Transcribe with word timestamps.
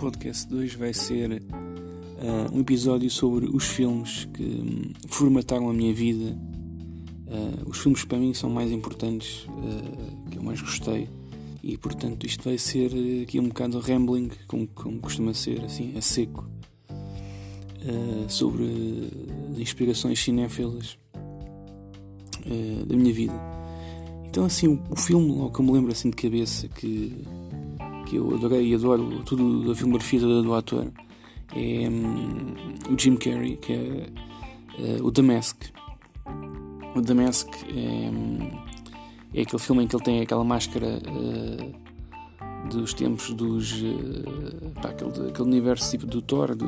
podcast 0.00 0.48
de 0.48 0.54
hoje 0.54 0.76
vai 0.78 0.94
ser 0.94 1.30
uh, 1.30 2.56
um 2.56 2.60
episódio 2.60 3.10
sobre 3.10 3.44
os 3.54 3.66
filmes 3.66 4.26
que 4.32 4.42
um, 4.42 4.92
formataram 5.06 5.68
a 5.68 5.74
minha 5.74 5.92
vida. 5.92 6.38
Uh, 7.26 7.68
os 7.68 7.76
filmes 7.76 8.02
para 8.02 8.16
mim 8.16 8.32
são 8.32 8.48
mais 8.48 8.72
importantes, 8.72 9.44
uh, 9.44 10.30
que 10.30 10.38
eu 10.38 10.42
mais 10.42 10.58
gostei, 10.62 11.06
e 11.62 11.76
portanto 11.76 12.26
isto 12.26 12.44
vai 12.44 12.56
ser 12.56 12.90
aqui 13.22 13.38
um 13.38 13.48
bocado 13.48 13.78
rambling, 13.78 14.30
como, 14.48 14.66
como 14.68 15.00
costuma 15.00 15.34
ser, 15.34 15.62
assim, 15.66 15.94
a 15.94 16.00
seco, 16.00 16.48
sobre 18.26 19.10
inspirações 19.58 20.18
cinéfilas 20.18 20.98
da 22.86 22.96
minha 22.96 23.12
vida. 23.12 23.34
Então, 24.28 24.46
assim, 24.46 24.66
o, 24.66 24.82
o 24.90 24.96
filme, 24.96 25.30
logo 25.30 25.50
que 25.50 25.60
eu 25.60 25.64
me 25.64 25.72
lembro 25.72 25.92
assim 25.92 26.08
de 26.08 26.16
cabeça 26.16 26.68
que 26.68 27.22
que 28.10 28.16
eu 28.16 28.34
adorei 28.34 28.66
e 28.66 28.74
adoro 28.74 29.22
tudo 29.24 29.68
da 29.68 29.74
filmografia 29.74 30.18
do 30.18 30.52
ator 30.52 30.88
é 31.54 31.88
um, 31.88 32.92
o 32.92 32.98
Jim 32.98 33.16
Carrey, 33.16 33.56
que 33.56 33.72
é 33.72 34.98
uh, 34.98 35.06
o 35.06 35.12
The 35.12 35.22
Mask. 35.22 35.62
O 36.96 37.00
The 37.00 37.14
Mask 37.14 37.48
é, 37.68 38.10
um, 38.10 38.64
é 39.32 39.42
aquele 39.42 39.62
filme 39.62 39.84
em 39.84 39.86
que 39.86 39.94
ele 39.94 40.02
tem 40.02 40.20
aquela 40.22 40.42
máscara 40.42 40.98
uh, 41.06 42.68
dos 42.68 42.94
tempos 42.94 43.32
dos. 43.32 43.80
Uh, 43.80 44.72
pá, 44.82 44.88
aquele, 44.88 45.28
aquele 45.28 45.48
universo 45.48 45.88
tipo 45.88 46.04
do 46.04 46.20
Thor, 46.20 46.56
do, 46.56 46.66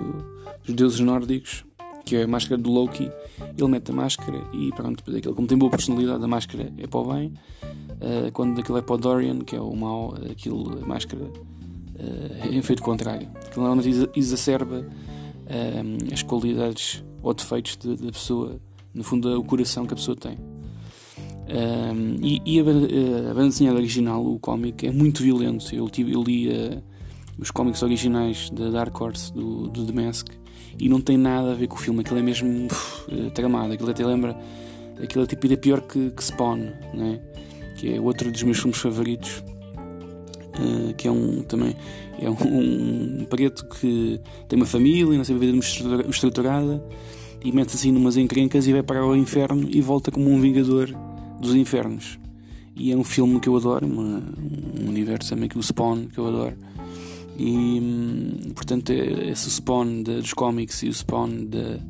dos 0.64 0.74
deuses 0.76 1.00
nórdicos, 1.00 1.64
que 2.04 2.14
é 2.14 2.22
a 2.22 2.28
máscara 2.28 2.60
do 2.60 2.70
Loki. 2.70 3.10
Ele 3.58 3.68
mete 3.68 3.90
a 3.90 3.94
máscara 3.94 4.40
e 4.52 4.70
pronto, 4.70 4.98
depois 4.98 5.16
aquele, 5.16 5.34
como 5.34 5.48
tem 5.48 5.58
boa 5.58 5.72
personalidade, 5.72 6.22
a 6.22 6.28
máscara 6.28 6.72
é 6.78 6.86
para 6.86 7.00
o 7.00 7.12
bem. 7.12 7.34
Uh, 8.00 8.32
quando 8.32 8.60
aquilo 8.60 8.78
é 8.78 8.82
para 8.82 8.94
o 8.94 8.98
Dorian, 8.98 9.38
que 9.40 9.54
é 9.54 9.60
o 9.60 9.74
mau, 9.74 10.14
aquilo, 10.30 10.82
a 10.82 10.86
máscara 10.86 11.22
uh, 11.24 12.50
é 12.52 12.56
efeito 12.56 12.82
contrário. 12.82 13.28
Aquilo 13.46 13.64
normalmente 13.64 14.10
exacerba 14.16 14.80
uh, 14.80 16.12
as 16.12 16.22
qualidades 16.22 17.04
ou 17.22 17.32
defeitos 17.32 17.76
da 17.76 18.10
pessoa, 18.10 18.60
no 18.92 19.04
fundo, 19.04 19.38
o 19.38 19.44
coração 19.44 19.86
que 19.86 19.94
a 19.94 19.96
pessoa 19.96 20.16
tem. 20.16 20.36
e, 22.20 22.42
e 22.44 22.58
a, 22.58 22.62
a 22.62 23.34
banda 23.34 23.48
desenhada 23.48 23.78
original, 23.78 24.24
o 24.26 24.40
cómic, 24.40 24.86
é 24.86 24.90
muito 24.90 25.22
violento. 25.22 25.72
Eu, 25.72 25.88
tive, 25.88 26.12
eu 26.12 26.22
li 26.22 26.48
os 27.38 27.52
cómics 27.52 27.80
originais 27.82 28.50
da 28.50 28.70
Dark 28.70 29.00
Horse, 29.00 29.32
do, 29.32 29.68
do 29.68 29.86
The 29.86 29.92
Mask, 29.92 30.28
e 30.80 30.88
não 30.88 31.00
tem 31.00 31.16
nada 31.16 31.52
a 31.52 31.54
ver 31.54 31.68
com 31.68 31.76
o 31.76 31.78
filme. 31.78 32.00
Aquilo 32.00 32.18
é 32.18 32.22
mesmo 32.22 32.66
uf, 32.66 33.30
tramado. 33.34 33.72
Aquilo 33.72 33.90
até 33.90 34.04
lembra. 34.04 34.36
Aquilo 35.00 35.22
é 35.22 35.26
tipo 35.28 35.46
ainda 35.46 35.56
pior 35.56 35.80
que, 35.82 36.10
que 36.10 36.24
Spawn, 36.24 36.58
né? 36.92 37.20
Que 37.82 37.92
é 37.92 38.00
outro 38.00 38.30
dos 38.30 38.44
meus 38.44 38.58
filmes 38.58 38.78
favoritos. 38.78 39.42
Uh, 40.54 40.94
que 40.94 41.08
é 41.08 41.10
um 41.10 41.42
também 41.42 41.74
é 42.20 42.30
um, 42.30 42.34
um, 42.34 43.24
preto 43.24 43.66
que 43.66 44.20
tem 44.46 44.56
uma 44.56 44.66
família, 44.66 45.16
não 45.16 45.24
sei 45.24 45.36
vida 45.36 45.56
estruturada 46.08 46.84
e 47.42 47.50
mete-se 47.50 47.76
assim 47.76 47.90
numas 47.90 48.16
encrencas 48.16 48.68
e 48.68 48.72
vai 48.72 48.82
para 48.82 49.04
o 49.04 49.16
inferno 49.16 49.66
e 49.68 49.80
volta 49.80 50.12
como 50.12 50.30
um 50.30 50.40
vingador 50.40 50.94
dos 51.40 51.56
infernos. 51.56 52.20
E 52.76 52.92
é 52.92 52.96
um 52.96 53.02
filme 53.02 53.40
que 53.40 53.48
eu 53.48 53.56
adoro, 53.56 53.84
uma, 53.84 54.22
um 54.80 54.88
universo 54.88 55.30
também 55.30 55.48
que 55.48 55.58
o 55.58 55.62
Spawn 55.62 56.06
que 56.06 56.18
eu 56.18 56.28
adoro. 56.28 56.56
E 57.36 57.80
hum, 57.82 58.52
portanto, 58.54 58.90
é 58.90 59.30
esse 59.30 59.50
Spawn 59.50 60.04
de, 60.04 60.20
dos 60.20 60.34
cómics 60.34 60.84
e 60.84 60.88
o 60.88 60.94
Spawn 60.94 61.46
de, 61.46 61.80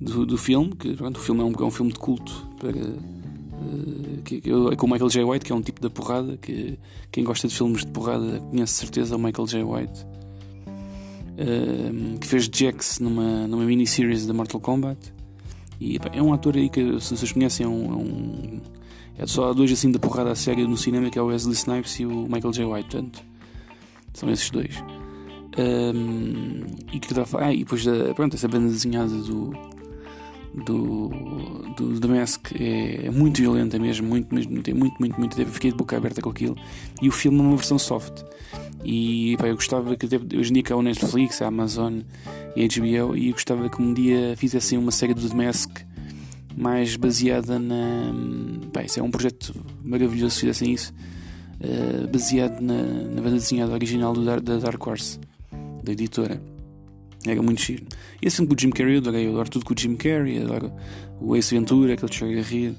do, 0.00 0.24
do 0.24 0.38
filme, 0.38 0.74
que 0.74 0.94
pronto, 0.94 1.18
o 1.18 1.20
filme 1.20 1.42
é 1.42 1.44
um, 1.44 1.52
é 1.52 1.64
um 1.64 1.70
filme 1.70 1.92
de 1.92 1.98
culto 1.98 2.48
para, 2.58 2.70
uh, 2.70 4.07
que, 4.28 4.42
com 4.76 4.86
o 4.86 4.90
Michael 4.90 5.08
J. 5.08 5.24
White, 5.24 5.46
que 5.46 5.52
é 5.52 5.54
um 5.54 5.62
tipo 5.62 5.80
da 5.80 5.88
porrada, 5.88 6.36
que 6.36 6.78
quem 7.10 7.24
gosta 7.24 7.48
de 7.48 7.54
filmes 7.56 7.84
de 7.84 7.90
porrada 7.90 8.40
conhece 8.40 8.74
certeza 8.74 9.16
o 9.16 9.18
Michael 9.18 9.46
J. 9.46 9.62
White. 9.64 10.06
Uh, 11.38 12.18
que 12.18 12.26
fez 12.26 12.50
Jax 12.52 12.98
numa, 12.98 13.46
numa 13.46 13.64
miniseries 13.64 14.26
da 14.26 14.34
Mortal 14.34 14.60
Kombat 14.60 14.98
e 15.80 15.96
é 16.12 16.20
um 16.20 16.32
ator 16.32 16.56
aí 16.56 16.68
que 16.68 17.00
se 17.00 17.16
vocês 17.16 17.30
conhecem 17.30 17.64
é 17.64 17.68
um, 17.68 17.84
é 17.84 17.96
um 17.96 18.60
é 19.16 19.24
só 19.24 19.54
dois 19.54 19.70
assim 19.70 19.92
da 19.92 20.00
porrada 20.00 20.32
a 20.32 20.34
sério 20.34 20.66
no 20.66 20.76
cinema 20.76 21.08
que 21.08 21.16
é 21.16 21.22
o 21.22 21.26
Wesley 21.26 21.54
Snipes 21.54 22.00
e 22.00 22.06
o 22.06 22.22
Michael 22.22 22.52
J. 22.52 22.64
White 22.64 22.90
portanto 22.90 23.24
são 24.14 24.28
esses 24.30 24.50
dois. 24.50 24.82
Um, 25.56 26.66
e 26.92 26.98
que 26.98 27.08
ah, 27.38 27.54
e 27.54 27.58
depois 27.58 27.84
pronto, 28.16 28.34
essa 28.34 28.48
banda 28.48 28.66
desenhada 28.66 29.08
do 29.08 29.52
do, 30.64 31.08
do 31.76 32.08
Mask 32.08 32.52
é, 32.58 33.06
é 33.06 33.10
muito 33.10 33.40
violenta 33.40 33.78
mesmo, 33.78 34.06
muito, 34.08 34.34
mesmo, 34.34 34.62
tem 34.62 34.74
muito, 34.74 34.96
muito, 34.98 35.18
muito. 35.18 35.46
Fiquei 35.46 35.70
de 35.70 35.76
boca 35.76 35.96
aberta 35.96 36.20
com 36.20 36.30
aquilo. 36.30 36.56
E 37.00 37.08
o 37.08 37.12
filme 37.12 37.38
é 37.38 37.42
uma 37.42 37.56
versão 37.56 37.78
soft. 37.78 38.22
E 38.84 39.36
pá, 39.38 39.48
eu 39.48 39.54
gostava 39.54 39.96
que 39.96 40.06
hoje 40.36 40.50
em 40.50 40.54
dia 40.54 40.64
há 40.70 40.76
o 40.76 40.82
Netflix, 40.82 41.42
a 41.42 41.46
Amazon 41.48 42.00
e 42.54 42.64
a 42.64 42.68
HBO, 42.68 43.16
e 43.16 43.28
eu 43.28 43.32
gostava 43.32 43.68
que 43.68 43.82
um 43.82 43.92
dia 43.92 44.34
fizessem 44.36 44.78
uma 44.78 44.90
série 44.90 45.14
do 45.14 45.28
The 45.28 45.34
Mask 45.34 45.80
mais 46.56 46.96
baseada 46.96 47.58
na. 47.58 48.12
Pá, 48.72 48.82
isso 48.82 49.00
é 49.00 49.02
um 49.02 49.10
projeto 49.10 49.54
maravilhoso 49.84 50.34
se 50.34 50.40
fizessem 50.40 50.72
isso. 50.72 50.92
Eh, 51.60 52.06
baseado 52.06 52.60
na, 52.60 52.82
na 52.82 53.20
banda 53.20 53.32
desenhada 53.32 53.72
original 53.72 54.12
do, 54.12 54.24
da 54.24 54.58
Dark 54.58 54.86
Horse, 54.86 55.18
da 55.82 55.92
editora. 55.92 56.40
Era 57.26 57.42
muito 57.42 57.62
giro. 57.62 57.84
E 58.22 58.28
assim 58.28 58.46
com 58.46 58.54
o 58.54 58.58
Jim 58.58 58.70
Carrey, 58.70 58.94
eu 58.94 58.98
adorei, 59.00 59.26
eu 59.26 59.30
adoro 59.32 59.50
tudo 59.50 59.64
com 59.64 59.74
o 59.74 59.78
Jim 59.78 59.96
Carrey, 59.96 60.42
adoro 60.42 60.72
o 61.20 61.36
Ace 61.36 61.54
Ventura, 61.54 61.94
aquele 61.94 62.12
chega 62.12 62.40
a 62.40 62.42
rir. 62.42 62.74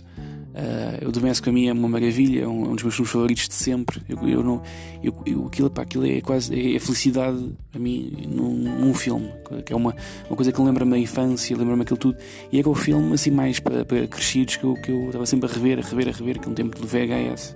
Uh, 0.50 1.08
o 1.08 1.12
Doméstic 1.12 1.48
a 1.48 1.52
mim 1.52 1.68
é 1.68 1.74
uma 1.74 1.88
maravilha, 1.88 2.42
é 2.44 2.48
um, 2.48 2.66
é 2.66 2.68
um 2.70 2.76
dos 2.76 2.84
meus 2.84 2.96
filmes 2.96 3.12
favoritos 3.12 3.48
de 3.48 3.54
sempre. 3.54 4.02
Eu, 4.10 4.28
eu 4.28 4.44
não, 4.44 4.62
eu, 5.04 5.14
eu, 5.26 5.48
aquilo, 5.48 5.70
pá, 5.70 5.84
aquilo 5.84 6.06
é 6.06 6.22
quase 6.22 6.54
é, 6.54 6.76
é 6.76 6.80
felicidade 6.80 7.56
a 7.74 7.80
mim 7.80 8.28
num, 8.28 8.80
num, 8.80 8.94
filme, 8.94 9.30
que 9.66 9.72
é 9.72 9.76
uma, 9.76 9.96
uma 10.28 10.36
coisa 10.36 10.52
que 10.52 10.62
lembra-me 10.62 10.96
a 10.96 10.98
infância, 10.98 11.56
lembra-me 11.56 11.84
aquilo 11.84 12.00
tudo. 12.00 12.18
E 12.52 12.60
é 12.60 12.64
que 12.64 12.70
o 12.70 12.76
filme 12.76 13.14
assim 13.14 13.32
mais 13.32 13.60
para, 13.60 13.86
para 13.86 14.08
crescidos 14.08 14.56
que 14.56 14.64
eu, 14.64 14.74
que 14.74 14.92
eu 14.92 15.06
estava 15.08 15.26
sempre 15.26 15.50
a 15.50 15.54
rever, 15.54 15.80
a 15.80 15.82
rever, 15.82 16.10
a 16.10 16.12
rever, 16.12 16.40
que 16.40 16.48
é 16.48 16.52
um 16.52 16.56
tempo 16.56 16.80
de 16.80 16.88
VHS 16.88 17.56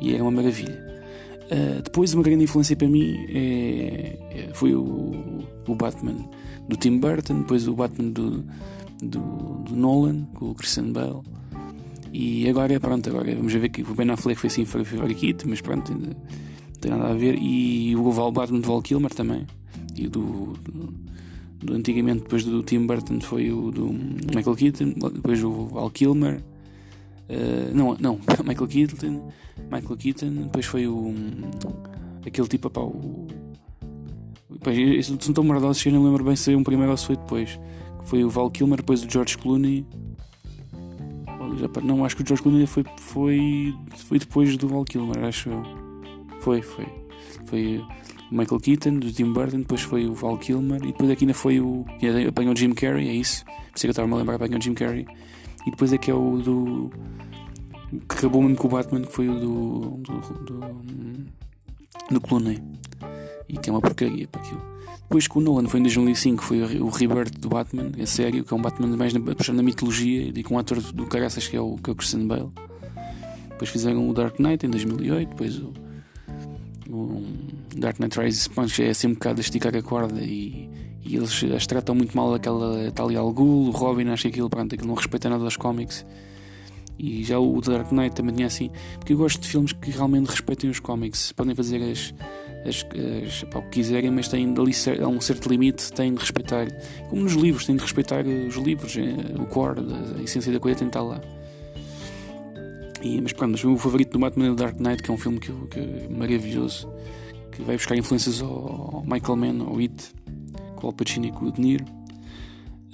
e 0.00 0.14
era 0.14 0.22
uma 0.22 0.30
maravilha. 0.30 0.89
Uh, 1.50 1.82
depois, 1.82 2.14
uma 2.14 2.22
grande 2.22 2.44
influência 2.44 2.76
para 2.76 2.86
mim 2.86 3.26
é, 3.28 4.18
é, 4.30 4.50
foi 4.54 4.72
o, 4.72 5.42
o, 5.66 5.74
Batman 5.74 6.14
do 6.68 6.76
Tim 6.76 6.98
Burton, 6.98 7.40
depois 7.40 7.66
o 7.66 7.74
Batman 7.74 8.10
do, 8.10 8.44
do, 9.02 9.20
do, 9.64 9.74
Nolan, 9.74 10.26
com 10.34 10.50
o 10.50 10.54
Christian 10.54 10.92
Bale. 10.92 11.22
E 12.12 12.48
agora, 12.48 12.78
pronto, 12.78 13.08
agora 13.10 13.34
vamos 13.34 13.52
ver 13.52 13.68
que 13.68 13.82
o 13.82 13.94
Ben 13.94 14.08
Affleck 14.10 14.40
foi 14.40 14.46
assim 14.46 14.64
favorito, 14.64 15.48
mas 15.48 15.60
pronto, 15.60 15.90
ainda 15.90 16.08
não 16.10 16.80
tem 16.80 16.90
nada 16.92 17.08
a 17.08 17.14
ver. 17.14 17.36
E 17.36 17.96
o 17.96 18.30
Batman 18.30 18.60
de 18.60 18.66
Val 18.68 18.82
Kilmer 18.82 19.12
também. 19.12 19.44
E 19.96 20.06
do, 20.06 20.54
do, 20.64 20.94
do, 21.64 21.74
antigamente, 21.74 22.22
depois 22.22 22.44
do 22.44 22.62
Tim 22.62 22.86
Burton, 22.86 23.20
foi 23.20 23.50
o 23.50 23.72
do 23.72 23.92
Michael 23.92 24.54
Keaton, 24.54 24.94
depois 25.14 25.42
o 25.42 25.66
Val 25.66 25.90
Kilmer. 25.90 26.40
Uh, 27.30 27.72
não, 27.72 27.96
não, 28.00 28.20
Michael 28.44 28.66
Keaton, 28.66 29.30
Michael 29.70 29.96
Keaton, 29.96 30.30
depois 30.30 30.66
foi 30.66 30.88
o. 30.88 31.14
aquele 32.26 32.48
tipo, 32.48 32.68
pá, 32.68 32.80
o. 32.80 33.28
Pois, 34.62 35.06
são 35.06 35.32
tão 35.32 35.44
mordosos 35.44 35.82
que 35.82 35.88
eu 35.88 35.92
não 35.92 36.04
lembro 36.04 36.24
bem 36.24 36.34
se 36.34 36.46
foi 36.46 36.56
um 36.56 36.64
primeiro 36.64 36.90
ou 36.90 36.96
se 36.96 37.06
foi 37.06 37.16
depois. 37.16 37.58
Foi 38.04 38.24
o 38.24 38.28
Val 38.28 38.50
Kilmer, 38.50 38.78
depois 38.78 39.04
o 39.04 39.08
George 39.08 39.38
Clooney. 39.38 39.86
Não, 41.82 42.04
acho 42.04 42.16
que 42.16 42.22
o 42.22 42.26
George 42.26 42.42
Clooney 42.42 42.66
foi, 42.66 42.84
foi, 42.98 43.74
foi 43.96 44.18
depois 44.18 44.56
do 44.56 44.68
Val 44.68 44.84
Kilmer, 44.84 45.24
acho 45.24 45.50
eu. 45.50 45.62
Foi, 46.40 46.62
foi. 46.62 46.86
Foi 47.46 47.84
o 48.30 48.34
Michael 48.34 48.60
Keaton, 48.60 48.98
do 48.98 49.12
Tim 49.12 49.32
Burton, 49.32 49.58
depois 49.58 49.82
foi 49.82 50.06
o 50.06 50.14
Val 50.14 50.36
Kilmer, 50.38 50.82
e 50.82 50.88
depois 50.88 51.10
aqui 51.10 51.24
ainda 51.24 51.34
foi 51.34 51.60
o. 51.60 51.84
apanhou 52.28 52.52
o 52.52 52.56
Jim 52.56 52.72
Carrey, 52.72 53.08
é 53.08 53.14
isso. 53.14 53.44
Por 53.44 53.52
isso 53.52 53.62
é 53.76 53.80
que 53.80 53.86
eu 53.86 53.90
estava 53.90 54.12
a 54.12 54.16
lembrar, 54.16 54.34
apanhou 54.34 54.58
o 54.58 54.62
Jim 54.62 54.74
Carrey. 54.74 55.06
E 55.66 55.70
depois 55.70 55.92
é 55.92 55.98
que 55.98 56.10
é 56.10 56.14
o 56.14 56.38
do. 56.38 56.90
que 58.08 58.16
acabou 58.16 58.42
mesmo 58.42 58.56
com 58.56 58.68
o 58.68 58.70
Batman, 58.70 59.02
que 59.02 59.12
foi 59.12 59.28
o 59.28 59.38
do. 59.38 59.80
do. 59.98 60.20
do, 60.44 60.60
do 62.10 62.20
Clooney. 62.20 62.62
E 63.48 63.58
que 63.58 63.68
é 63.68 63.72
uma 63.72 63.80
porcaria 63.80 64.28
para 64.28 64.40
aquilo. 64.40 64.70
Depois 65.10 65.26
com 65.26 65.40
o 65.40 65.42
Nolan 65.42 65.66
foi 65.66 65.80
em 65.80 65.82
2005, 65.82 66.44
foi 66.44 66.62
o 66.78 66.88
Rebirth 66.88 67.36
do 67.40 67.48
Batman, 67.48 67.90
é 67.98 68.06
sério, 68.06 68.44
que 68.44 68.54
é 68.54 68.56
um 68.56 68.62
Batman 68.62 68.96
mais 68.96 69.12
na, 69.12 69.18
puxando 69.34 69.56
na 69.56 69.62
mitologia 69.64 70.32
e 70.32 70.42
com 70.44 70.54
um 70.54 70.58
ator 70.60 70.80
do 70.80 71.04
caraças 71.04 71.48
que 71.48 71.56
é 71.56 71.60
o, 71.60 71.74
que 71.74 71.90
é 71.90 71.92
o 71.92 71.96
Christian 71.96 72.28
Bale. 72.28 72.48
Depois 73.48 73.70
fizeram 73.70 74.08
o 74.08 74.14
Dark 74.14 74.38
Knight 74.38 74.64
em 74.64 74.70
2008, 74.70 75.28
depois 75.30 75.58
o, 75.58 75.74
o 76.88 77.26
Dark 77.76 77.98
Knight 77.98 78.20
Rises 78.20 78.46
Punch 78.46 78.84
é 78.84 78.90
assim 78.90 79.08
um 79.08 79.14
bocado 79.14 79.40
a 79.40 79.42
esticar 79.42 79.74
a 79.74 79.82
corda 79.82 80.20
e 80.20 80.70
e 81.10 81.16
eles 81.16 81.44
as 81.52 81.66
tratam 81.66 81.92
muito 81.92 82.16
mal 82.16 82.32
aquela 82.32 82.88
Talia 82.92 83.18
Al 83.18 83.32
Ghul, 83.32 83.66
o 83.66 83.70
Robin, 83.72 84.14
que 84.14 84.28
aquilo, 84.28 84.48
pronto, 84.48 84.72
aquilo 84.72 84.88
não 84.88 84.94
respeita 84.94 85.28
nada 85.28 85.42
dos 85.42 85.56
cómics. 85.56 86.06
E 86.96 87.24
já 87.24 87.36
o 87.36 87.60
Dark 87.60 87.90
Knight 87.90 88.14
também 88.14 88.32
tinha 88.32 88.46
assim, 88.46 88.70
porque 88.96 89.14
eu 89.14 89.16
gosto 89.16 89.40
de 89.40 89.48
filmes 89.48 89.72
que 89.72 89.90
realmente 89.90 90.28
respeitem 90.28 90.70
os 90.70 90.78
cómics, 90.78 91.32
podem 91.32 91.52
fazer 91.52 91.82
as, 91.82 92.14
as, 92.64 92.86
as 93.26 93.42
pá, 93.50 93.58
o 93.58 93.62
que 93.62 93.70
quiserem, 93.70 94.12
mas 94.12 94.28
têm 94.28 94.54
ali 94.56 94.72
a 95.02 95.08
um 95.08 95.20
certo 95.20 95.48
limite, 95.48 95.92
têm 95.92 96.14
de 96.14 96.20
respeitar, 96.20 96.68
como 97.08 97.22
nos 97.22 97.32
livros, 97.32 97.66
têm 97.66 97.74
de 97.74 97.82
respeitar 97.82 98.24
os 98.24 98.54
livros, 98.54 98.96
eh, 98.96 99.34
o 99.36 99.46
core, 99.46 99.80
a 100.16 100.22
essência 100.22 100.52
da 100.52 100.60
coisa 100.60 100.78
tem 100.78 100.86
de 100.86 100.90
estar 100.90 101.02
lá. 101.02 101.20
E, 103.02 103.20
mas 103.20 103.32
pronto, 103.32 103.52
mas 103.52 103.64
o 103.64 103.68
meu 103.68 103.78
favorito 103.78 104.12
do 104.12 104.18
Batman 104.20 104.46
é 104.46 104.50
o 104.50 104.54
Dark 104.54 104.78
Knight, 104.78 105.02
que 105.02 105.10
é 105.10 105.14
um 105.14 105.18
filme 105.18 105.40
que, 105.40 105.50
que 105.68 105.80
é 105.80 106.08
maravilhoso 106.08 106.88
que 107.50 107.62
vai 107.62 107.76
buscar 107.76 107.96
influências 107.96 108.40
ao 108.40 109.02
Michael 109.06 109.36
Mann, 109.36 109.66
ao 109.66 109.78
It, 109.78 110.12
com 110.80 110.86
o 110.86 110.90
Al 110.90 110.92
Pacino 110.94 111.26
e 111.26 111.32
com 111.32 111.46
o 111.46 111.52
De 111.52 111.60
Niro. 111.60 111.84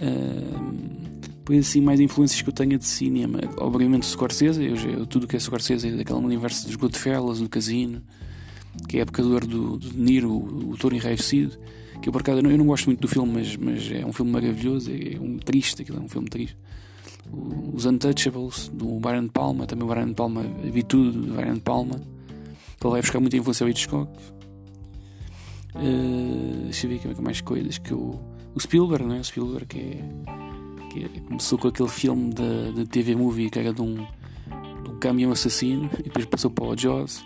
Uh, 0.01 1.07
depois 1.47 1.61
assim 1.61 1.81
mais 1.81 2.01
influências 2.01 2.43
que 2.43 2.49
eu 2.49 2.53
tenho 2.53 2.77
de 2.77 2.85
cinema. 2.85 3.39
Obviamente 3.59 4.05
Scorsese 4.05 4.63
eu, 4.65 4.77
eu, 4.77 5.07
tudo 5.07 5.29
que 5.29 5.37
é 5.37 5.39
Scorsese 5.39 5.89
é 5.89 5.93
daquele 5.93 6.19
universo 6.19 6.67
dos 6.67 6.75
Goodfellas 6.75 7.39
do 7.39 7.49
Casino 7.49 8.03
que 8.89 8.99
é 8.99 9.01
época 9.03 9.23
do, 9.23 9.41
do, 9.41 9.79
do 9.79 9.93
Niro 9.97 10.31
o, 10.31 10.73
o 10.73 10.77
Toro 10.77 10.97
Enraivecido 10.97 11.57
que 12.03 12.09
eu 12.09 12.13
por 12.13 12.21
acaso 12.21 12.41
eu 12.41 12.59
não 12.59 12.67
gosto 12.67 12.87
muito 12.87 13.01
do 13.01 13.09
filme 13.09 13.33
mas, 13.33 13.57
mas 13.57 13.91
é 13.93 14.05
um 14.05 14.13
filme 14.13 14.33
maravilhoso 14.33 14.91
é 14.91 15.19
um 15.21 15.39
triste 15.39 15.83
aquilo 15.83 15.99
é 15.99 16.01
um 16.01 16.09
filme 16.09 16.29
triste. 16.29 16.57
Os 17.73 17.87
Untouchables 17.87 18.69
do 18.75 18.99
Brian 18.99 19.29
Palma 19.29 19.67
também 19.67 19.87
o 19.87 19.89
Brian 19.89 20.13
Palma 20.13 20.43
vi 20.65 20.83
tudo 20.83 21.13
do 21.13 21.35
Brian 21.35 21.59
Palma 21.61 22.01
que 22.79 22.87
ele 22.87 22.93
vai 22.93 23.01
buscar 23.01 23.21
muita 23.21 23.37
influência 23.37 23.65
ao 23.65 23.71
Hitchcock. 23.71 24.11
Uh, 25.75 26.46
deixa 26.67 26.87
eu 26.87 26.91
ver 26.91 26.99
que 26.99 27.23
mais 27.23 27.41
coisas 27.41 27.79
que 27.79 27.95
o 27.95 28.21
Spielberg 28.59 29.05
não 29.05 29.15
é? 29.15 29.21
o 29.21 29.25
Spielberg 29.25 29.67
que 29.67 29.79
é 31.05 31.09
que 31.09 31.21
começou 31.21 31.59
com 31.59 31.69
aquele 31.69 31.89
filme 31.89 32.33
da 32.33 32.85
TV 32.91 33.15
Movie 33.15 33.51
que 33.51 33.59
era 33.59 33.73
de 33.73 33.83
um, 33.83 33.95
de 33.95 34.91
um 34.91 34.99
caminhão 34.99 35.33
assassino 35.33 35.91
e 35.99 36.05
depois 36.05 36.25
passou 36.27 36.51
para 36.51 36.65
o 36.65 36.77
Jaws 36.77 37.25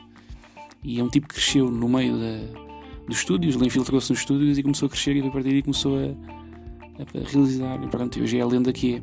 e 0.82 0.98
é 0.98 1.04
um 1.04 1.08
tipo 1.08 1.28
que 1.28 1.34
cresceu 1.34 1.70
no 1.70 1.88
meio 1.88 2.16
da, 2.16 2.60
dos 3.06 3.18
estúdios, 3.18 3.54
ele 3.54 3.66
infiltrou-se 3.66 4.10
nos 4.10 4.20
estúdios 4.20 4.58
e 4.58 4.62
começou 4.62 4.86
a 4.86 4.90
crescer 4.90 5.16
e 5.16 5.20
a 5.20 5.30
partir 5.30 5.50
daí 5.50 5.62
começou 5.62 5.98
a, 5.98 6.02
a, 6.02 7.30
realizar 7.30 7.82
e 7.82 7.86
pronto, 7.88 8.20
hoje 8.20 8.38
é 8.38 8.40
a 8.40 8.46
lenda 8.46 8.72
que 8.72 8.96
é 8.96 9.02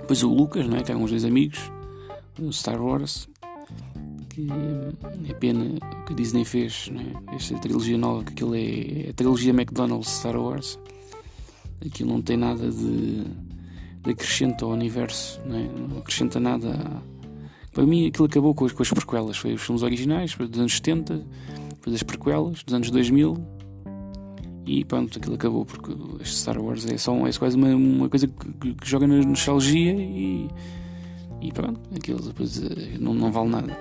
depois 0.00 0.22
o 0.22 0.32
Lucas, 0.32 0.66
não 0.66 0.76
é? 0.76 0.82
que 0.82 0.90
eram 0.90 1.02
os 1.02 1.10
dois 1.10 1.24
amigos 1.24 1.70
do 2.36 2.52
Star 2.52 2.80
Wars 2.80 3.28
que 4.34 4.48
é 5.30 5.34
pena 5.34 5.64
que 6.06 6.12
a 6.12 6.16
Disney 6.16 6.44
fez 6.44 6.90
é? 6.92 7.36
esta 7.36 7.58
trilogia 7.58 7.96
nova 7.96 8.24
que 8.24 8.32
aquilo 8.32 8.54
é 8.54 9.10
a 9.10 9.12
trilogia 9.12 9.52
McDonald's 9.52 10.08
Star 10.08 10.36
Wars 10.36 10.78
aquilo 11.86 12.10
não 12.10 12.22
tem 12.22 12.36
nada 12.36 12.70
de, 12.70 13.24
de 14.02 14.10
acrescenta 14.10 14.64
ao 14.64 14.72
universo, 14.72 15.40
não, 15.44 15.56
é? 15.56 15.68
não 15.68 15.98
acrescenta 15.98 16.40
nada. 16.40 16.70
A... 16.70 17.14
Para 17.72 17.84
mim, 17.84 18.06
aquilo 18.06 18.26
acabou 18.26 18.54
com 18.54 18.64
as, 18.64 18.72
com 18.72 18.82
as 18.82 18.90
prequelas. 18.90 19.36
Foi 19.36 19.54
os 19.54 19.62
filmes 19.62 19.82
originais, 19.82 20.34
dos 20.34 20.58
anos 20.58 20.76
70, 20.76 21.26
depois 21.70 21.96
as 21.96 22.02
prequelas, 22.02 22.62
dos 22.62 22.74
anos 22.74 22.90
2000. 22.90 23.36
E 24.66 24.84
pronto, 24.84 25.18
aquilo 25.18 25.34
acabou 25.34 25.66
porque 25.66 25.92
este 26.22 26.36
Star 26.36 26.58
Wars 26.58 26.86
é, 26.86 26.96
só, 26.96 27.14
é 27.26 27.32
quase 27.32 27.56
uma, 27.56 27.74
uma 27.74 28.08
coisa 28.08 28.26
que, 28.26 28.74
que, 28.74 28.88
joga 28.88 29.06
na 29.06 29.16
nostalgia 29.16 29.92
e, 29.92 30.48
e 31.42 31.52
pronto, 31.52 31.80
aquilo 31.94 32.18
depois 32.22 32.62
eh, 32.62 32.96
não, 32.98 33.12
não 33.12 33.30
vale 33.30 33.50
nada. 33.50 33.78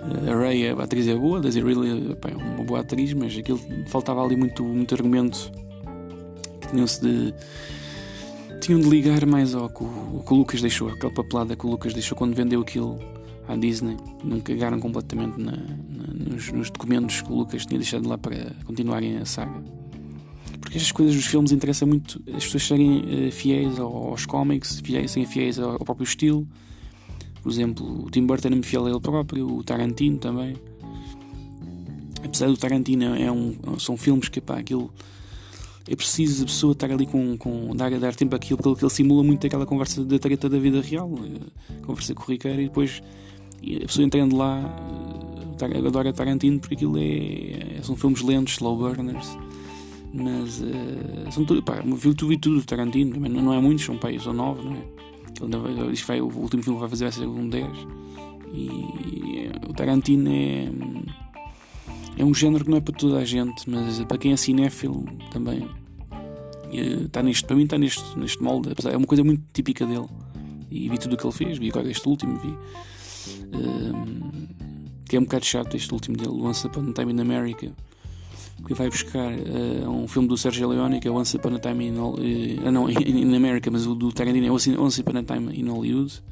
A 0.00 0.34
Ray, 0.34 0.68
a 0.68 0.72
atriz 0.82 1.06
é 1.08 1.14
boa, 1.14 1.40
Daisy 1.40 1.60
Ridley 1.60 2.16
é 2.22 2.36
uma 2.36 2.64
boa 2.64 2.80
atriz, 2.80 3.12
mas 3.12 3.36
aquilo 3.36 3.60
faltava 3.88 4.24
ali 4.24 4.36
muito, 4.36 4.64
muito 4.64 4.94
argumento 4.94 5.52
tinham-se 6.70 7.00
de. 7.00 7.34
tinham 8.60 8.80
de 8.80 8.88
ligar 8.88 9.26
mais 9.26 9.54
ao 9.54 9.68
que 9.68 9.82
o, 9.82 10.22
que 10.24 10.32
o 10.32 10.36
Lucas 10.36 10.60
deixou, 10.60 10.88
aquela 10.88 11.12
papelada 11.12 11.56
que 11.56 11.66
o 11.66 11.70
Lucas 11.70 11.92
deixou 11.92 12.16
quando 12.16 12.34
vendeu 12.34 12.60
aquilo 12.60 12.98
à 13.48 13.56
Disney. 13.56 13.96
Não 14.24 14.40
cagaram 14.40 14.78
completamente 14.78 15.38
na, 15.38 15.52
na, 15.52 16.32
nos, 16.32 16.50
nos, 16.52 16.70
documentos 16.70 17.20
que 17.20 17.32
o 17.32 17.36
Lucas 17.36 17.66
tinha 17.66 17.78
deixado 17.78 18.08
lá 18.08 18.16
para 18.16 18.54
continuarem 18.64 19.18
a 19.18 19.24
saga. 19.24 19.62
Porque 20.60 20.76
estas 20.76 20.92
coisas 20.92 21.14
dos 21.14 21.26
filmes 21.26 21.52
interessam 21.52 21.88
muito 21.88 22.22
as 22.28 22.44
pessoas 22.44 22.66
serem 22.66 23.28
uh, 23.28 23.32
fiéis 23.32 23.78
aos 23.78 24.26
cómics, 24.26 24.80
fiéis, 24.80 25.10
serem 25.10 25.26
fiéis 25.26 25.58
ao, 25.58 25.72
ao, 25.72 25.84
próprio 25.84 26.04
estilo. 26.04 26.46
Por 27.42 27.50
exemplo, 27.50 28.04
o 28.04 28.10
Tim 28.10 28.26
Burton 28.26 28.48
é 28.48 28.50
muito 28.52 28.66
fiel 28.66 28.86
a 28.86 28.90
ele 28.90 29.00
próprio, 29.00 29.56
o 29.56 29.64
Tarantino 29.64 30.18
também. 30.18 30.56
Apesar 32.22 32.48
do 32.48 32.56
Tarantino 32.56 33.14
é 33.14 33.32
um, 33.32 33.78
são 33.78 33.96
filmes 33.96 34.28
que 34.28 34.40
pá, 34.40 34.58
aquilo 34.58 34.92
é 35.88 35.96
preciso 35.96 36.44
a 36.44 36.46
pessoa 36.46 36.72
estar 36.72 36.90
ali 36.90 37.06
com, 37.06 37.36
com 37.36 37.74
dar, 37.74 37.90
dar 37.98 38.14
tempo 38.14 38.36
àquilo, 38.36 38.58
porque 38.62 38.84
ele 38.84 38.92
simula 38.92 39.24
muito 39.24 39.46
aquela 39.46 39.66
conversa 39.66 40.04
da 40.04 40.18
treta 40.18 40.48
da 40.48 40.58
vida 40.58 40.80
real, 40.80 41.10
eh, 41.24 41.78
conversa 41.84 42.14
corriqueira, 42.14 42.62
e 42.62 42.66
depois 42.66 43.02
a 43.60 43.86
pessoa 43.86 44.06
entrando 44.06 44.36
lá 44.36 44.60
eh, 45.60 45.78
adora 45.86 46.12
Tarantino 46.12 46.60
porque 46.60 46.74
aquilo 46.74 46.96
é, 46.96 47.78
é, 47.78 47.82
são 47.82 47.96
filmes 47.96 48.22
lentos, 48.22 48.54
slow 48.54 48.76
burners, 48.76 49.36
mas 50.12 50.60
uh, 50.60 51.32
são 51.32 51.44
tudo, 51.44 51.62
pá, 51.62 51.82
viu 51.84 52.14
tudo 52.14 52.32
e 52.32 52.38
tudo 52.38 52.60
do 52.60 52.64
Tarantino, 52.64 53.18
não, 53.28 53.52
é 53.52 53.60
muito, 53.60 53.82
são 53.82 53.96
pais 53.96 54.26
ou 54.26 54.32
nove, 54.32 54.62
não 54.64 54.72
é? 54.72 55.09
Ele 55.40 55.96
vai, 56.06 56.20
o 56.20 56.26
último 56.26 56.62
filme 56.62 56.76
que 56.76 56.80
vai 56.80 56.88
fazer 56.88 57.04
vai 57.04 57.12
ser 57.12 57.26
um 57.26 57.48
10 57.48 57.66
e 58.52 59.50
o 59.68 59.72
Tarantino 59.72 60.28
é 60.30 60.68
é 62.16 62.24
um 62.24 62.34
género 62.34 62.64
que 62.64 62.70
não 62.70 62.76
é 62.76 62.80
para 62.80 62.94
toda 62.94 63.18
a 63.18 63.24
gente, 63.24 63.68
mas 63.68 63.98
para 64.04 64.18
quem 64.18 64.32
é 64.32 64.36
cinéfilo 64.36 65.06
também 65.32 65.66
está 66.70 67.22
neste, 67.22 67.46
para 67.46 67.56
mim 67.56 67.64
está 67.64 67.78
neste, 67.78 68.18
neste 68.18 68.42
molde, 68.42 68.70
é 68.90 68.96
uma 68.96 69.06
coisa 69.06 69.24
muito 69.24 69.42
típica 69.52 69.86
dele. 69.86 70.06
E 70.70 70.88
vi 70.88 70.98
tudo 70.98 71.14
o 71.14 71.16
que 71.16 71.24
ele 71.26 71.32
fez, 71.32 71.58
vi 71.58 71.70
agora 71.70 71.90
este 71.90 72.06
último, 72.08 72.38
vi. 72.38 72.56
Um, 73.56 74.30
que 75.04 75.16
é 75.16 75.18
um 75.18 75.24
bocado 75.24 75.44
chato 75.44 75.76
este 75.76 75.92
último 75.92 76.16
dele, 76.16 76.30
Once 76.30 76.64
Upon 76.66 76.90
a 76.90 76.92
Time 76.92 77.12
in 77.12 77.20
America, 77.20 77.72
que 78.66 78.74
vai 78.74 78.88
buscar 78.88 79.32
uh, 79.32 79.90
um 79.90 80.06
filme 80.08 80.28
do 80.28 80.36
Sergio 80.36 80.68
Leone, 80.68 81.00
que 81.00 81.08
é 81.08 81.10
Once 81.10 81.36
Upon 81.36 81.54
a 81.54 81.58
Time 81.58 81.88
in, 81.88 81.98
uh, 81.98 82.70
não, 82.70 82.88
in, 82.90 83.34
America, 83.34 83.70
mas 83.70 83.86
o 83.86 83.94
do 83.94 84.12
Tarantino 84.12 84.46
é 84.46 84.50
Once 84.50 85.00
Upon 85.00 85.18
a 85.18 85.22
Time 85.22 85.54
in 85.58 85.68
Hollywood. 85.68 86.22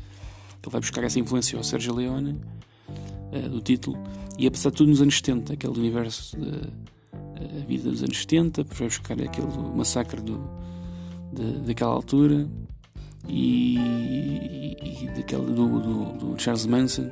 Ele 0.62 0.72
vai 0.72 0.80
buscar 0.80 1.04
essa 1.04 1.18
influência 1.18 1.56
ao 1.56 1.64
Sergio 1.64 1.94
Leone, 1.94 2.36
uh, 3.32 3.48
do 3.48 3.60
título, 3.60 3.98
e 4.38 4.46
apesar 4.46 4.70
de 4.70 4.76
tudo 4.76 4.90
nos 4.90 5.00
anos 5.00 5.16
70, 5.16 5.54
aquele 5.54 5.78
universo 5.78 6.36
a 7.40 7.66
vida 7.66 7.90
dos 7.90 8.02
anos 8.02 8.18
70, 8.18 8.64
para 8.64 8.86
buscar 8.86 9.20
aquele 9.20 9.46
massacre 9.74 10.20
do, 10.20 10.40
de, 11.32 11.60
daquela 11.60 11.92
altura 11.92 12.48
e, 13.28 13.78
e, 13.78 15.04
e 15.04 15.06
daquele 15.16 15.52
do, 15.52 15.80
do, 15.80 16.04
do, 16.18 16.38
Charles 16.40 16.66
Manson. 16.66 17.10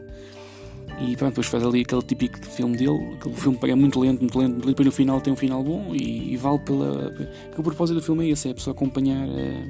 E 1.00 1.14
pronto, 1.16 1.32
depois 1.32 1.46
faz 1.46 1.62
ali 1.62 1.82
aquele 1.82 2.02
típico 2.02 2.38
filme 2.46 2.76
dele, 2.76 3.14
aquele 3.14 3.34
filme 3.34 3.58
é 3.62 3.74
muito 3.74 4.00
lento, 4.00 4.20
muito 4.20 4.38
lento, 4.38 4.62
e 4.62 4.66
depois 4.66 4.86
no 4.86 4.92
final 4.92 5.20
tem 5.20 5.32
um 5.32 5.36
final 5.36 5.62
bom 5.62 5.94
e, 5.94 6.32
e 6.32 6.36
vale 6.36 6.58
pela. 6.60 7.10
Porque 7.10 7.60
o 7.60 7.62
propósito 7.62 7.96
do 7.96 8.02
filme 8.02 8.26
é 8.26 8.30
esse, 8.30 8.48
é 8.48 8.52
a 8.52 8.54
pessoa 8.54 8.74
acompanhar 8.74 9.28
a, 9.28 9.62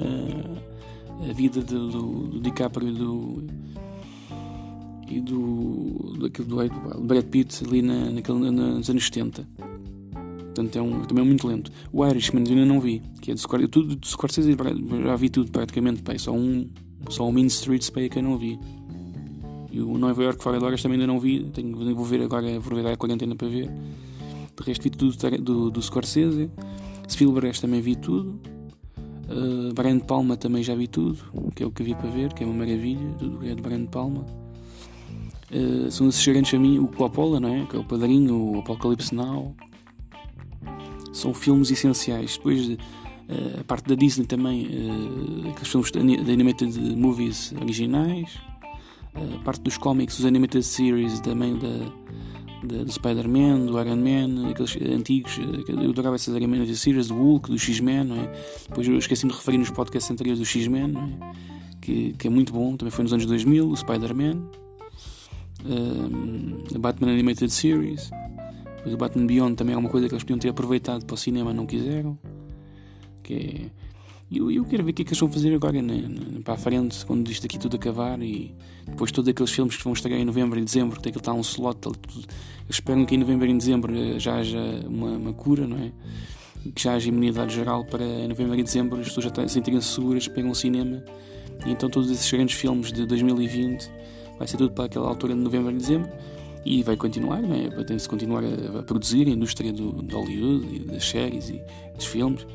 a, 0.00 1.30
a 1.30 1.32
vida 1.32 1.60
do, 1.60 1.88
do, 1.88 2.26
do 2.28 2.40
DiCaprio 2.40 2.88
e 2.88 2.92
do 2.92 3.44
e 5.08 5.20
do, 5.20 6.16
daquele 6.20 6.48
do, 6.48 6.68
do 6.68 7.00
Brad 7.00 7.24
Pitt 7.24 7.64
ali 7.64 7.82
na, 7.82 8.10
naquele, 8.10 8.50
nos 8.50 8.88
anos 8.88 9.04
70. 9.04 9.46
Portanto, 10.54 10.76
é 10.76 10.82
um, 10.82 11.02
também 11.02 11.24
é 11.24 11.26
muito 11.26 11.46
lento. 11.46 11.70
O 11.92 12.06
Irishman 12.06 12.44
ainda 12.46 12.64
não 12.64 12.80
vi, 12.80 13.02
que 13.20 13.32
é 13.32 13.34
de 13.34 13.40
Scorsese. 13.40 13.68
Tudo 13.68 13.96
de 13.96 14.06
Scorsese 14.06 14.56
já 15.04 15.16
vi 15.16 15.28
tudo 15.28 15.50
praticamente, 15.50 16.02
pai. 16.02 16.18
Só 16.18 16.32
um, 16.32 16.68
só 17.08 17.28
o 17.28 17.32
Mean 17.32 17.46
Streets 17.46 17.90
pai, 17.90 18.08
que 18.08 18.18
eu 18.18 18.22
não 18.22 18.38
vi. 18.38 18.58
E 19.74 19.80
o 19.80 19.98
Nova 19.98 20.22
York 20.22 20.40
fora 20.40 20.56
de 20.56 20.64
horas 20.64 20.80
também 20.80 21.00
ainda 21.00 21.12
não 21.12 21.18
vi. 21.18 21.42
Tenho, 21.52 21.76
vou 21.96 22.04
ver 22.04 22.22
agora, 22.22 22.58
aproveitar 22.58 22.92
a 22.92 22.96
quarentena 22.96 23.34
para 23.34 23.48
ver. 23.48 23.68
De 23.68 24.62
resto 24.64 24.84
vi 24.84 24.90
tudo 24.90 25.16
do, 25.42 25.68
do 25.68 25.82
Scorsese. 25.82 26.48
Spielberg 27.10 27.60
também 27.60 27.80
vi 27.80 27.96
tudo. 27.96 28.40
Uh, 29.28 29.74
Brian 29.74 29.98
Palma 29.98 30.36
também 30.36 30.62
já 30.62 30.76
vi 30.76 30.86
tudo, 30.86 31.18
que 31.56 31.64
é 31.64 31.66
o 31.66 31.72
que 31.72 31.82
vi 31.82 31.92
para 31.96 32.08
ver, 32.08 32.32
que 32.32 32.44
é 32.44 32.46
uma 32.46 32.54
maravilha. 32.54 33.04
Tudo 33.18 33.44
é 33.44 33.52
de 33.52 33.60
Brian 33.60 33.84
Palma. 33.86 34.24
Uh, 35.50 35.90
são 35.90 36.08
esses 36.08 36.24
grandes 36.24 36.54
a 36.54 36.58
mim, 36.58 36.78
o 36.78 36.86
Coppola, 36.86 37.40
não 37.40 37.52
é? 37.52 37.66
Que 37.66 37.74
é 37.74 37.78
o 37.80 37.84
Padrinho, 37.84 38.54
o 38.54 38.60
Apocalipse 38.60 39.12
Now. 39.12 39.56
São 41.12 41.34
filmes 41.34 41.72
essenciais. 41.72 42.36
Depois, 42.36 42.68
uh, 42.68 42.78
a 43.60 43.64
parte 43.64 43.88
da 43.88 43.96
Disney 43.96 44.24
também, 44.24 44.66
uh, 44.66 45.50
aqueles 45.50 45.68
filmes 45.68 45.90
de 45.90 46.32
animated 46.32 46.78
movies 46.96 47.52
originais. 47.60 48.38
Parte 49.44 49.62
dos 49.62 49.76
cómics, 49.76 50.18
os 50.18 50.24
animated 50.24 50.64
series 50.64 51.20
também 51.20 51.56
da, 51.58 52.84
do 52.84 52.92
Spider-Man, 52.92 53.66
do 53.66 53.80
Iron 53.80 53.96
Man, 53.96 54.50
aqueles 54.50 54.76
antigos. 54.92 55.38
Eu 55.68 55.90
adorava 55.90 56.16
essas 56.16 56.34
animated 56.34 56.76
series, 56.76 57.08
do 57.08 57.14
Hulk, 57.14 57.50
do 57.50 57.58
X-Men, 57.58 58.12
é? 58.18 58.32
Depois 58.68 58.86
eu 58.86 58.98
esqueci-me 58.98 59.32
de 59.32 59.38
referir 59.38 59.58
nos 59.58 59.70
podcasts 59.70 60.10
anteriores 60.10 60.40
do 60.40 60.46
X-Men, 60.46 60.94
é? 60.96 61.54
Que, 61.80 62.12
que 62.14 62.26
é 62.26 62.30
muito 62.30 62.52
bom, 62.52 62.76
também 62.76 62.90
foi 62.90 63.02
nos 63.02 63.12
anos 63.12 63.26
2000, 63.26 63.68
o 63.68 63.76
Spider-Man 63.76 64.42
a 66.74 66.78
Batman 66.78 67.12
Animated 67.12 67.50
Series. 67.50 68.10
Depois 68.76 68.94
o 68.94 68.98
Batman 68.98 69.26
Beyond 69.26 69.56
também 69.56 69.74
é 69.74 69.78
uma 69.78 69.88
coisa 69.88 70.08
que 70.08 70.14
eles 70.14 70.22
podiam 70.22 70.38
ter 70.38 70.50
aproveitado 70.50 71.04
para 71.04 71.14
o 71.14 71.16
cinema, 71.16 71.52
não 71.52 71.66
quiseram. 71.66 72.18
Que 73.22 73.34
é... 73.34 73.83
eu, 74.30 74.50
eu 74.50 74.64
quero 74.64 74.84
ver 74.84 74.90
o 74.90 74.94
que 74.94 75.02
é 75.02 75.04
que 75.04 75.10
eles 75.10 75.20
vão 75.20 75.30
fazer 75.30 75.54
agora 75.54 75.80
né, 75.80 76.08
para 76.44 76.54
a 76.54 76.56
frente, 76.56 77.04
quando 77.06 77.30
isto 77.30 77.46
aqui 77.46 77.58
tudo 77.58 77.76
acabar 77.76 78.20
e 78.22 78.54
depois 78.86 79.12
todos 79.12 79.28
aqueles 79.28 79.50
filmes 79.50 79.76
que 79.76 79.84
vão 79.84 79.92
estrear 79.92 80.20
em 80.20 80.24
novembro 80.24 80.58
e 80.58 80.62
dezembro, 80.62 80.96
que 80.96 81.02
tem 81.02 81.12
que 81.12 81.18
estar 81.18 81.32
um 81.32 81.40
slot. 81.40 81.78
Tudo, 81.80 81.98
esperam 82.68 83.04
que 83.04 83.14
em 83.14 83.18
novembro 83.18 83.46
e 83.46 83.54
dezembro 83.54 83.94
eh, 83.96 84.18
já 84.18 84.36
haja 84.36 84.58
uma, 84.86 85.10
uma 85.10 85.32
cura, 85.32 85.66
não 85.66 85.76
é? 85.76 85.92
que 86.74 86.82
já 86.82 86.94
haja 86.94 87.08
imunidade 87.08 87.54
geral 87.54 87.84
para 87.84 88.02
em 88.02 88.28
novembro 88.28 88.58
e 88.58 88.62
dezembro 88.62 88.98
as 88.98 89.08
pessoas 89.08 89.26
já 89.26 89.48
sentirem-se 89.48 89.86
seguras, 89.88 90.26
pegam 90.28 90.50
o 90.50 90.54
cinema 90.54 91.04
e 91.66 91.70
então 91.70 91.90
todos 91.90 92.10
esses 92.10 92.30
grandes 92.30 92.54
filmes 92.54 92.90
de 92.90 93.06
2020 93.06 93.90
vai 94.38 94.48
ser 94.48 94.56
tudo 94.56 94.72
para 94.72 94.84
aquela 94.84 95.08
altura 95.08 95.34
de 95.34 95.40
novembro 95.40 95.70
e 95.70 95.76
dezembro. 95.76 96.10
E 96.64 96.82
vai 96.82 96.96
continuar, 96.96 97.42
né? 97.42 97.68
tem-se 97.86 98.08
continuar 98.08 98.42
a, 98.42 98.78
a, 98.78 98.82
produzir 98.82 99.26
a 99.26 99.30
indústria 99.30 99.70
do, 99.70 100.02
de 100.02 100.14
Hollywood, 100.14 100.76
e 100.76 100.78
das 100.80 101.04
séries 101.04 101.50
e 101.50 101.60
dos 101.94 102.06
filmes. 102.06 102.46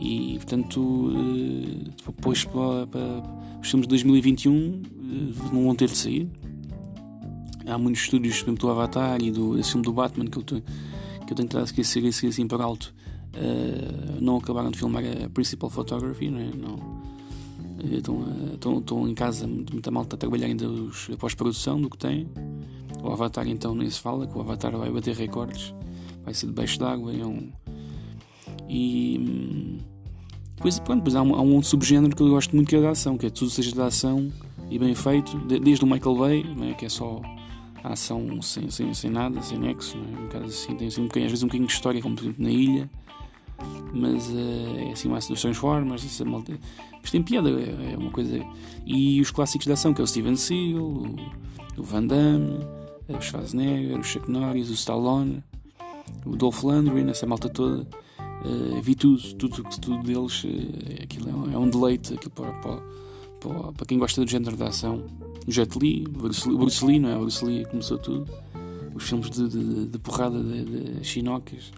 E 0.00 0.36
portanto, 0.36 1.12
eh, 1.14 1.90
depois 2.06 2.44
para, 2.44 2.86
para 2.86 3.22
filmes 3.62 3.86
de 3.86 3.88
2021 3.88 4.52
eh, 4.52 5.52
não 5.52 5.64
vão 5.64 5.74
ter 5.74 5.88
de 5.88 5.96
sair. 5.96 6.28
Há 7.66 7.78
muitos 7.78 8.02
estúdios, 8.02 8.38
por 8.38 8.46
exemplo, 8.46 8.66
do 8.66 8.70
Avatar 8.70 9.22
e 9.22 9.30
do 9.30 9.62
filme 9.62 9.84
do 9.84 9.92
Batman 9.92 10.26
que 10.26 10.38
eu, 10.38 10.42
que 10.42 10.54
eu 10.54 10.62
tenho 11.36 11.48
tentado 11.48 11.64
esquecer 11.64 12.04
assim, 12.06 12.28
assim 12.28 12.46
por 12.46 12.60
alto. 12.60 12.94
Uh, 13.32 14.20
não 14.20 14.38
acabaram 14.38 14.72
de 14.72 14.78
filmar 14.78 15.04
a 15.04 15.28
Principal 15.28 15.70
Photography, 15.70 16.28
não, 16.30 16.40
é? 16.40 16.50
não 16.52 17.00
Estão, 17.84 18.26
estão, 18.52 18.78
estão 18.78 19.08
em 19.08 19.14
casa, 19.14 19.46
muita 19.46 19.90
malta 19.90 20.14
a 20.14 20.18
trabalhar 20.18 20.46
ainda 20.46 20.68
os, 20.68 21.08
a 21.10 21.16
pós-produção 21.16 21.80
do 21.80 21.88
que 21.88 21.96
tem. 21.96 22.28
O 23.02 23.10
Avatar 23.10 23.48
então 23.48 23.74
nem 23.74 23.88
se 23.88 23.98
fala, 23.98 24.26
que 24.26 24.36
o 24.36 24.40
Avatar 24.40 24.76
vai 24.76 24.90
bater 24.90 25.16
recordes, 25.16 25.74
vai 26.22 26.34
ser 26.34 26.46
debaixo 26.46 26.78
d'água. 26.78 27.12
É 27.12 27.24
um... 27.24 27.50
E 28.72 29.80
depois, 30.54 30.78
pronto, 30.78 30.98
depois 30.98 31.16
há, 31.16 31.22
um, 31.22 31.34
há 31.34 31.40
um 31.40 31.60
subgénero 31.60 32.14
que 32.14 32.22
eu 32.22 32.28
gosto 32.28 32.54
muito 32.54 32.68
que 32.68 32.76
é 32.76 32.80
da 32.80 32.90
ação, 32.90 33.18
que 33.18 33.26
é 33.26 33.30
tudo 33.30 33.50
seja 33.50 33.74
da 33.74 33.86
ação 33.86 34.30
e 34.70 34.78
bem 34.78 34.94
feito, 34.94 35.36
desde 35.38 35.84
o 35.84 35.88
Michael 35.88 36.14
Bay, 36.14 36.44
né, 36.44 36.74
que 36.74 36.86
é 36.86 36.88
só 36.88 37.20
a 37.82 37.94
ação 37.94 38.40
sem, 38.40 38.70
sem, 38.70 38.94
sem 38.94 39.10
nada, 39.10 39.42
sem 39.42 39.58
nexo, 39.58 39.98
né, 39.98 40.18
um 40.18 40.22
bocado 40.26 40.44
assim, 40.44 40.76
tem 40.76 40.86
assim, 40.86 41.00
um 41.00 41.06
bocadinho, 41.06 41.26
às 41.26 41.32
vezes 41.32 41.42
um 41.42 41.46
bocadinho 41.48 41.66
de 41.66 41.72
história, 41.72 42.00
como 42.00 42.14
por 42.14 42.22
exemplo 42.22 42.44
na 42.44 42.50
ilha, 42.50 42.90
mas 43.92 44.28
uh, 44.28 44.78
é 44.78 44.92
assim 44.92 45.08
mais 45.08 45.26
dos 45.26 45.40
Transformers, 45.40 46.04
essa 46.04 46.24
malta. 46.24 46.56
Mas 47.00 47.10
tem 47.10 47.22
piada, 47.22 47.50
é, 47.50 47.92
é, 47.92 47.96
uma 47.96 48.10
coisa. 48.10 48.40
E 48.86 49.20
os 49.20 49.30
clássicos 49.30 49.66
de 49.66 49.72
ação, 49.72 49.92
que 49.92 50.00
é 50.00 50.04
o 50.04 50.06
Steven 50.06 50.36
Seagal, 50.36 50.82
o, 50.82 51.16
o 51.76 51.82
Van 51.82 52.06
Damme, 52.06 52.60
o 53.08 53.20
Schwarzenegger, 53.20 53.98
o 53.98 54.04
Chuck 54.04 54.30
Norris, 54.30 54.70
o 54.70 54.74
Stallone, 54.74 55.42
o 56.24 56.36
Dolph 56.36 56.62
Lundgren, 56.62 57.10
essa 57.10 57.26
malta 57.26 57.48
toda. 57.48 57.86
Uh, 58.44 58.80
vi 58.80 58.94
tudo, 58.94 59.34
tudo, 59.34 59.62
tudo 59.80 60.02
deles. 60.02 60.44
Uh, 60.44 61.02
aquilo 61.02 61.28
é 61.28 61.32
um, 61.32 61.52
é 61.52 61.58
um 61.58 61.68
deleite 61.68 62.14
aquilo 62.14 62.30
para, 62.30 62.52
para, 62.52 62.82
para, 63.40 63.72
para, 63.72 63.86
quem 63.86 63.98
gosta 63.98 64.24
do 64.24 64.30
género 64.30 64.56
da 64.56 64.68
ação. 64.68 65.04
O 65.46 65.50
Jet 65.50 65.78
Li, 65.78 66.06
o 66.06 66.10
Bruce, 66.10 66.84
Lee, 66.84 66.98
não 66.98 67.10
é? 67.10 67.16
O 67.16 67.20
Bruce 67.20 67.44
Lee 67.44 67.64
começou 67.66 67.98
tudo. 67.98 68.30
Os 68.94 69.04
filmes 69.04 69.30
de, 69.30 69.48
de, 69.48 69.86
de 69.86 69.98
porrada 69.98 70.42
de, 70.42 70.64
de 70.64 71.04
chinocas. 71.04 71.72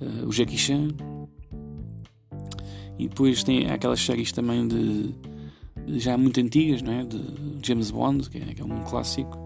Uh, 0.00 0.26
o 0.26 0.32
Jackie 0.32 0.58
Chan. 0.58 0.88
E 2.98 3.08
depois 3.08 3.42
tem 3.42 3.70
aquelas 3.70 4.00
séries 4.00 4.32
também 4.32 4.66
de 4.66 5.14
já 5.86 6.16
muito 6.16 6.40
antigas, 6.40 6.82
não 6.82 6.92
é? 6.92 7.04
De 7.04 7.20
James 7.62 7.90
Bond, 7.90 8.28
que 8.30 8.38
é, 8.38 8.54
que 8.54 8.60
é 8.60 8.64
um 8.64 8.82
clássico 8.84 9.36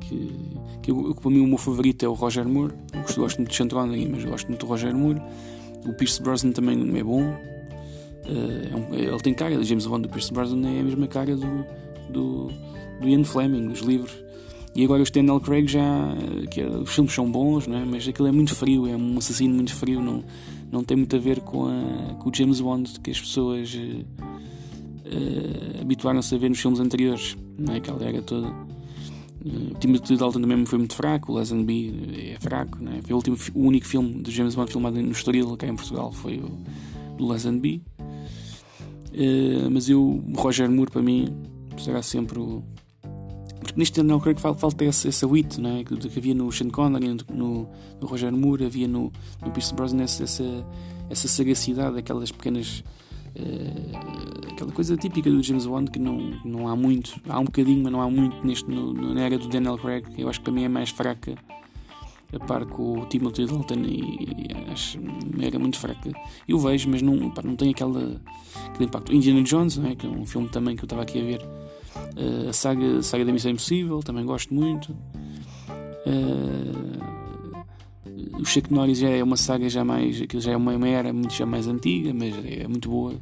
que, 0.00 0.56
eu, 0.88 1.14
para 1.14 1.30
mim 1.30 1.40
o 1.40 1.46
meu 1.46 1.58
favorito 1.58 2.04
é 2.04 2.08
o 2.08 2.14
Roger 2.14 2.48
Moore. 2.48 2.72
Eu 2.92 3.02
gosto, 3.02 3.20
gosto 3.20 3.38
muito 3.38 3.50
de 3.50 3.74
Connery, 3.74 4.08
mas 4.08 4.24
gosto 4.24 4.48
muito 4.48 4.60
do 4.60 4.66
Roger 4.66 4.94
Moore. 4.94 5.20
O 5.86 5.92
Pierce 5.92 6.22
Brosnan 6.22 6.52
também 6.52 6.98
é 6.98 7.04
bom. 7.04 7.22
Uh, 7.22 8.72
é 8.72 8.76
um, 8.76 8.94
ele 8.94 9.20
tem 9.20 9.34
cara 9.34 9.56
de 9.56 9.64
James 9.64 9.86
Bond, 9.86 10.06
o 10.06 10.10
Pierce 10.10 10.32
Brosnan 10.32 10.68
é 10.68 10.80
a 10.80 10.82
mesma 10.82 11.06
cara 11.06 11.36
do, 11.36 11.64
do, 12.10 12.50
do 13.00 13.08
Ian 13.08 13.24
Fleming, 13.24 13.68
dos 13.68 13.80
livros. 13.80 14.16
E 14.74 14.84
agora 14.84 15.02
o 15.02 15.10
Daniel 15.10 15.40
Craig 15.40 15.68
já. 15.68 16.14
Que 16.50 16.62
é, 16.62 16.68
os 16.68 16.94
filmes 16.94 17.12
são 17.12 17.30
bons, 17.30 17.66
não 17.66 17.76
é? 17.78 17.84
mas 17.84 18.08
aquilo 18.08 18.28
é 18.28 18.32
muito 18.32 18.54
frio, 18.54 18.86
é 18.86 18.96
um 18.96 19.18
assassino 19.18 19.54
muito 19.54 19.74
frio, 19.74 20.00
não, 20.00 20.24
não 20.70 20.84
tem 20.84 20.96
muito 20.96 21.16
a 21.16 21.18
ver 21.18 21.40
com, 21.40 21.66
a, 21.66 22.14
com 22.14 22.30
o 22.30 22.34
James 22.34 22.60
Bond 22.60 23.00
que 23.00 23.10
as 23.10 23.20
pessoas 23.20 23.74
uh, 23.74 24.04
habituaram-se 25.80 26.34
a 26.34 26.38
ver 26.38 26.48
nos 26.48 26.60
filmes 26.60 26.80
anteriores, 26.80 27.36
não 27.58 27.74
é? 27.74 27.78
Aquela 27.78 28.04
era 28.04 28.22
toda. 28.22 28.77
O 29.44 29.74
Timothy 29.78 30.16
Dalton 30.16 30.40
também 30.40 30.66
foi 30.66 30.78
muito 30.78 30.94
fraco, 30.94 31.32
o 31.32 31.34
Lazenby 31.34 32.34
é 32.34 32.40
fraco, 32.40 32.78
não 32.80 32.92
é? 32.92 33.02
Foi 33.02 33.12
o, 33.12 33.16
último, 33.16 33.36
o 33.54 33.60
único 33.60 33.86
filme 33.86 34.22
de 34.22 34.30
James 34.30 34.54
Bond 34.54 34.70
filmado 34.70 35.00
no 35.00 35.12
Estoril, 35.12 35.56
cá 35.56 35.66
em 35.66 35.76
Portugal, 35.76 36.10
foi 36.12 36.38
o 36.38 36.58
do 37.16 37.26
Lazenby. 37.26 37.82
Uh, 39.12 39.70
mas 39.70 39.88
eu, 39.88 40.22
Roger 40.36 40.70
Moore, 40.70 40.90
para 40.90 41.02
mim, 41.02 41.34
será 41.78 42.02
sempre 42.02 42.38
o. 42.38 42.62
Porque 43.60 43.74
neste 43.76 43.96
Daniel 43.96 44.20
Craig 44.20 44.38
falta 44.38 44.84
essa, 44.84 45.08
essa 45.08 45.26
wit 45.26 45.60
né? 45.60 45.82
que, 45.84 45.96
que 45.96 46.18
havia 46.18 46.34
no 46.34 46.50
Sean 46.52 46.70
Connery, 46.70 47.16
no, 47.32 47.68
no, 48.00 48.06
Roger 48.06 48.32
Moore, 48.32 48.64
havia 48.64 48.86
no, 48.86 49.12
no 49.44 49.50
Pierce 49.50 49.74
Brosnan 49.74 50.04
essa, 50.04 50.24
essa 51.10 51.28
sagacidade, 51.28 51.98
aquelas 51.98 52.30
pequenas 52.30 52.84
Uh, 53.36 54.52
aquela 54.52 54.72
coisa 54.72 54.96
típica 54.96 55.30
do 55.30 55.42
James 55.42 55.66
Bond 55.66 55.90
que 55.90 55.98
não, 55.98 56.16
não 56.44 56.68
há 56.68 56.74
muito, 56.74 57.20
há 57.28 57.38
um 57.38 57.44
bocadinho, 57.44 57.82
mas 57.82 57.92
não 57.92 58.00
há 58.00 58.10
muito 58.10 58.44
neste, 58.46 58.68
no, 58.68 58.92
na 58.92 59.20
era 59.20 59.38
do 59.38 59.48
Daniel 59.48 59.78
Craig, 59.78 60.04
eu 60.16 60.28
acho 60.28 60.40
que 60.40 60.44
para 60.44 60.52
mim 60.52 60.64
é 60.64 60.68
mais 60.68 60.90
fraca 60.90 61.36
a 62.32 62.38
par 62.38 62.66
com 62.66 63.00
o 63.00 63.06
Timothy 63.06 63.46
Dalton 63.46 63.80
e, 63.84 64.00
e 64.00 64.72
acho 64.72 64.98
era 65.40 65.58
muito 65.58 65.78
fraca. 65.78 66.10
Eu 66.46 66.58
vejo, 66.58 66.88
mas 66.90 67.00
não, 67.00 67.30
pá, 67.30 67.42
não 67.42 67.56
tem 67.56 67.70
aquela, 67.70 68.20
aquele 68.66 68.84
impacto. 68.84 69.14
Indiana 69.14 69.42
Jones, 69.42 69.76
não 69.78 69.88
é? 69.88 69.94
que 69.94 70.06
é 70.06 70.10
um 70.10 70.26
filme 70.26 70.48
também 70.48 70.76
que 70.76 70.82
eu 70.82 70.86
estava 70.86 71.02
aqui 71.02 71.20
a 71.20 71.24
ver. 71.24 71.42
Uh, 71.42 72.50
a, 72.50 72.52
saga, 72.52 72.98
a 72.98 73.02
saga 73.02 73.24
da 73.24 73.32
Missão 73.32 73.50
Impossível, 73.50 74.00
também 74.00 74.24
gosto 74.24 74.52
muito. 74.52 74.92
Uh, 76.06 77.17
o 78.38 78.44
Chuck 78.44 78.72
Norris 78.72 78.98
já 78.98 79.08
é 79.08 79.22
uma 79.22 79.36
saga 79.36 79.68
já 79.68 79.84
mais. 79.84 80.20
Aquilo 80.20 80.42
já 80.42 80.52
é 80.52 80.56
uma, 80.56 80.74
uma 80.74 80.88
era 80.88 81.12
muito 81.12 81.34
já 81.34 81.46
mais 81.46 81.66
antiga, 81.66 82.12
mas 82.12 82.34
é 82.44 82.66
muito 82.66 82.88
boa. 82.88 83.14
Uh, 83.14 83.18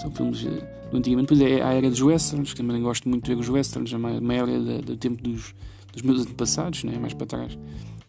são 0.00 0.10
filmes 0.12 0.42
do 0.42 0.96
antigamente. 0.96 1.34
Depois 1.34 1.40
é 1.40 1.62
a 1.62 1.72
era 1.72 1.90
dos 1.90 2.00
westerns, 2.00 2.52
que 2.52 2.56
também 2.56 2.80
gosto 2.80 3.08
muito 3.08 3.24
de 3.24 3.34
ver 3.34 3.40
os 3.40 3.48
westerns, 3.48 3.92
a 3.92 3.96
uma 3.96 4.34
era 4.34 4.82
do 4.82 4.96
tempo 4.96 5.22
dos, 5.22 5.54
dos 5.92 6.02
meus 6.02 6.22
antepassados, 6.22 6.84
né, 6.84 6.98
mais 6.98 7.14
para 7.14 7.26
trás. 7.26 7.58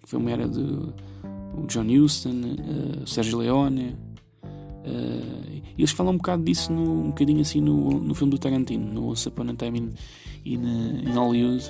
Foi 0.06 0.20
uma 0.20 0.32
era 0.32 0.48
do 0.48 0.94
John 1.68 1.88
Huston, 1.88 2.30
uh, 2.30 3.04
o 3.04 3.08
Sérgio 3.08 3.40
Leone. 3.40 3.96
Uh, 4.44 5.62
eles 5.78 5.92
falam 5.92 6.14
um 6.14 6.18
bocado 6.18 6.44
disso 6.44 6.72
no, 6.72 7.06
um 7.06 7.10
bocadinho 7.10 7.42
assim 7.42 7.62
no, 7.62 8.00
no 8.00 8.16
filme 8.16 8.32
do 8.32 8.38
Tarantino, 8.38 8.92
no 8.92 9.10
Once 9.10 9.28
Upon 9.28 9.50
a 9.50 9.54
Time 9.54 9.80
in, 9.80 9.94
in, 10.46 11.04
in 11.04 11.12
Hollywood 11.12 11.64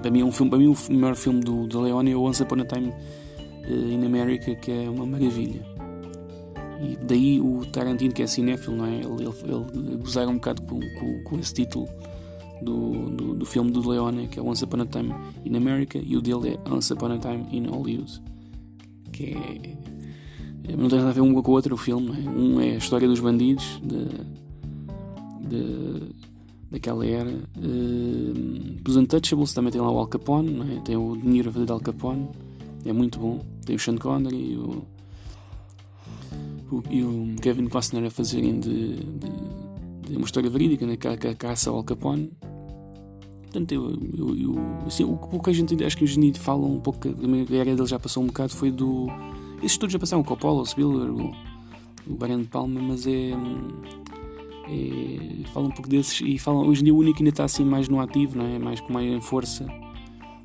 para 0.00 0.10
mim, 0.10 0.20
é 0.20 0.24
um 0.24 0.32
filme, 0.32 0.50
para 0.50 0.58
mim 0.58 0.68
o 0.68 0.92
melhor 0.92 1.14
filme 1.16 1.40
do, 1.40 1.66
do 1.66 1.80
Leone 1.80 2.12
é 2.12 2.16
o 2.16 2.22
Once 2.22 2.42
Upon 2.42 2.60
a 2.60 2.64
Time 2.64 2.88
uh, 2.88 3.90
in 3.90 4.04
America, 4.04 4.54
que 4.54 4.70
é 4.70 4.88
uma 4.88 5.04
maravilha. 5.06 5.64
E 6.80 6.96
daí 7.04 7.40
o 7.40 7.64
Tarantino, 7.66 8.14
que 8.14 8.22
é 8.22 8.26
cinéfilo, 8.26 8.76
não 8.76 8.86
é? 8.86 8.96
ele, 8.96 9.04
ele, 9.04 9.32
ele 9.74 9.96
gozar 9.96 10.28
um 10.28 10.34
bocado 10.34 10.62
com, 10.62 10.78
com, 10.78 11.24
com 11.24 11.38
esse 11.38 11.52
título 11.52 11.88
do, 12.62 13.10
do, 13.10 13.34
do, 13.34 13.46
filme 13.46 13.70
do 13.70 13.88
Leone, 13.88 14.28
que 14.28 14.38
é 14.38 14.42
Once 14.42 14.62
Upon 14.64 14.82
a 14.82 14.86
Time 14.86 15.14
in 15.44 15.56
America, 15.56 15.98
e 15.98 16.16
o 16.16 16.20
dele 16.20 16.56
é 16.56 16.70
Once 16.70 16.92
Upon 16.92 17.12
a 17.12 17.18
Time 17.18 17.46
in 17.50 17.66
Hollywood. 17.66 18.22
Que 19.12 19.36
é. 19.36 20.76
Não 20.76 20.88
tem 20.88 20.98
nada 20.98 21.10
a 21.10 21.12
ver 21.12 21.22
um 21.22 21.42
com 21.42 21.50
o 21.50 21.54
outro 21.54 21.74
o 21.74 21.78
filme. 21.78 22.10
É? 22.10 22.28
Um 22.28 22.60
é 22.60 22.72
a 22.72 22.76
história 22.76 23.08
dos 23.08 23.20
bandidos, 23.20 23.80
de, 23.82 24.04
de 25.48 26.14
daquela 26.70 27.06
era. 27.06 27.30
Uh, 27.30 28.76
os 28.86 28.96
Untouchables 28.96 29.52
também 29.52 29.72
tem 29.72 29.80
lá 29.80 29.90
o 29.90 29.98
Al 29.98 30.06
Capone, 30.06 30.76
é? 30.76 30.80
tem 30.80 30.96
o 30.96 31.16
dinheiro 31.16 31.50
a 31.50 31.52
fazer 31.52 31.66
de 31.66 31.72
Al 31.72 31.80
Capone, 31.80 32.28
é 32.84 32.92
muito 32.92 33.18
bom. 33.18 33.40
Tem 33.64 33.76
o 33.76 33.78
Sean 33.78 33.96
Connery 33.96 34.52
e 34.52 34.56
o, 34.56 34.84
o, 36.70 36.82
e 36.90 37.02
o 37.02 37.36
Kevin 37.40 37.68
Costner 37.68 38.04
a 38.04 38.10
fazerem 38.10 38.60
de, 38.60 38.96
de, 38.96 39.30
de 40.08 40.16
uma 40.16 40.24
história 40.24 40.48
verídica, 40.48 40.86
né? 40.86 40.96
caça 40.96 41.70
ao 41.70 41.76
Al 41.76 41.84
Capone. 41.84 42.30
Portanto, 43.44 43.72
eu, 43.72 43.90
eu, 44.16 44.36
eu 44.36 44.54
assim, 44.86 45.04
o, 45.04 45.12
o, 45.12 45.40
que 45.40 45.50
a 45.50 45.52
gente 45.52 45.82
acho 45.82 45.96
que 45.96 46.04
hoje 46.04 46.18
em 46.18 46.30
dia 46.30 46.34
fala 46.34 46.66
um 46.66 46.80
pouco, 46.80 47.08
a 47.08 47.54
era 47.54 47.74
dele 47.74 47.86
já 47.86 47.98
passou 47.98 48.22
um 48.22 48.26
bocado, 48.26 48.54
foi 48.54 48.70
do. 48.70 49.06
Esses 49.62 49.78
todos 49.78 49.92
já 49.92 49.98
passaram, 49.98 50.22
o 50.22 50.24
Coppola, 50.24 50.60
o 50.60 50.66
Spielberg, 50.66 51.10
o, 51.10 52.12
o 52.12 52.36
de 52.38 52.44
Palma, 52.44 52.80
mas 52.80 53.06
é 53.06 53.32
e 54.68 55.44
fala 55.52 55.66
um 55.66 55.70
pouco 55.70 55.88
desses 55.88 56.20
e 56.20 56.38
falam 56.38 56.66
hoje 56.66 56.82
em 56.82 56.84
dia 56.84 56.94
o 56.94 56.98
único 56.98 57.18
ainda 57.18 57.30
está 57.30 57.44
assim 57.44 57.64
mais 57.64 57.88
no 57.88 58.00
ativo, 58.00 58.36
não 58.36 58.46
é? 58.46 58.58
mais 58.58 58.80
com 58.80 58.92
mais 58.92 59.24
força, 59.24 59.66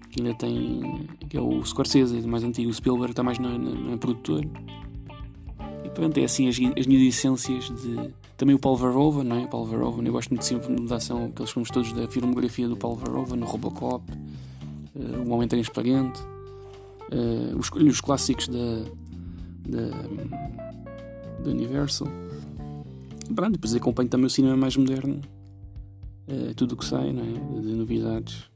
que 0.10 0.22
ainda 0.22 0.34
tem, 0.36 1.08
que 1.28 1.36
é 1.36 1.42
o 1.42 1.64
Scorsese, 1.66 2.26
mais 2.28 2.44
antigo, 2.44 2.70
o 2.70 2.74
Spielberg 2.74 3.12
está 3.12 3.24
mais 3.24 3.40
na 3.40 3.98
produtor. 4.00 4.46
E 5.84 5.90
pronto, 5.90 6.18
é 6.18 6.24
assim 6.24 6.48
as, 6.48 6.56
as 6.78 6.88
minhas 6.88 7.16
essências 7.16 7.66
de. 7.66 8.14
Também 8.38 8.56
o 8.56 8.60
Paul 8.60 8.76
Verhoeven, 8.76 9.24
não 9.24 9.38
é? 9.38 9.48
Paul 9.48 9.66
Verhoeven, 9.66 10.06
eu 10.06 10.12
gosto 10.12 10.30
muito 10.30 10.44
sempre 10.44 10.74
de 10.74 10.94
ação, 10.94 11.26
aqueles 11.26 11.52
filmes 11.52 11.70
todos 11.70 11.94
da 11.94 12.08
filmografia 12.08 12.68
do 12.68 12.76
Paul 12.76 12.96
Verhoeven, 12.96 13.38
no 13.38 13.46
Robocop, 13.46 14.04
uh, 14.96 15.30
O 15.30 15.32
Homem 15.32 15.48
Transparente, 15.48 16.20
uh, 16.20 17.58
os, 17.58 17.70
os 17.70 18.02
clássicos 18.02 18.48
da, 18.48 18.84
da, 19.68 19.90
da 21.44 21.50
Universal. 21.50 22.08
Pronto, 23.34 23.54
depois 23.54 23.74
acompanho 23.76 24.10
também 24.10 24.28
o 24.28 24.30
cinema 24.30 24.56
mais 24.56 24.76
moderno, 24.76 25.22
é, 26.28 26.54
tudo 26.54 26.74
o 26.74 26.78
que 26.78 26.86
sai, 26.86 27.12
não 27.14 27.24
é? 27.24 27.62
de 27.62 27.76
novidades. 27.76 28.52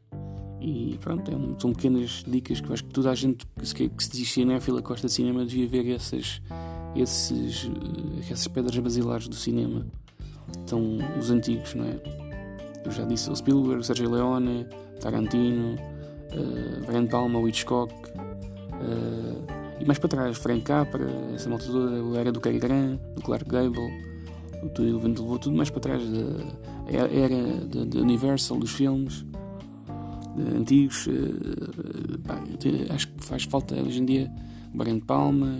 E 0.60 0.98
pronto, 1.02 1.30
é 1.30 1.36
um, 1.36 1.58
são 1.60 1.72
pequenas 1.72 2.24
dicas 2.28 2.60
que 2.60 2.68
eu 2.68 2.74
acho 2.74 2.84
que 2.84 2.90
toda 2.90 3.12
a 3.12 3.16
gente 3.16 3.46
que 3.76 3.90
que 3.90 4.04
se 4.04 4.12
diz 4.12 4.32
cinéfila 4.32 4.82
gosta 4.82 5.08
de 5.08 5.14
cinema 5.14 5.46
devia 5.46 5.68
ver 5.68 5.90
essas, 5.92 6.42
esses, 6.96 7.66
eh, 7.66 8.20
essas 8.20 8.48
pedras 8.48 8.78
basilares 8.80 9.28
do 9.28 9.36
cinema. 9.36 9.86
Então, 10.64 10.98
os 11.20 11.30
antigos, 11.30 11.76
não 11.76 11.86
é? 11.86 12.02
Eu 12.84 12.92
já 12.92 13.06
disse 13.06 13.30
o 13.30 13.36
Spielberg, 13.36 13.82
o 13.82 13.84
Sergio 13.84 14.10
Leone, 14.10 14.66
Tarantino, 15.00 15.76
uh, 15.76 16.86
Brian 16.86 17.06
Palma, 17.06 17.38
o 17.38 17.48
Hitchcock. 17.48 17.94
Uh, 17.94 19.46
e 19.80 19.86
mais 19.86 20.00
para 20.00 20.10
trás, 20.10 20.38
Frank 20.38 20.62
Capra, 20.62 21.08
essa 21.36 21.50
malta 21.50 21.66
toda, 21.66 22.18
era 22.18 22.32
do 22.32 22.40
Cary 22.40 22.60
Grant, 22.60 23.00
do 23.16 23.22
Clark 23.22 23.46
Gable, 23.46 23.92
o 24.64 24.70
tudo 24.70 25.08
levou 25.08 25.40
tudo 25.40 25.56
mais 25.56 25.70
para 25.70 25.80
trás 25.80 26.02
da 26.10 26.98
era 27.12 27.86
da 27.86 28.00
Universal, 28.00 28.60
dos 28.60 28.72
filmes 28.72 29.26
antigos. 30.56 31.08
Pá, 32.26 32.42
acho 32.94 33.08
que 33.08 33.26
faz 33.26 33.44
falta 33.44 33.76
hoje 33.76 34.02
em 34.02 34.06
dia 34.06 34.32
Brian 34.74 35.00
Palma, 35.00 35.58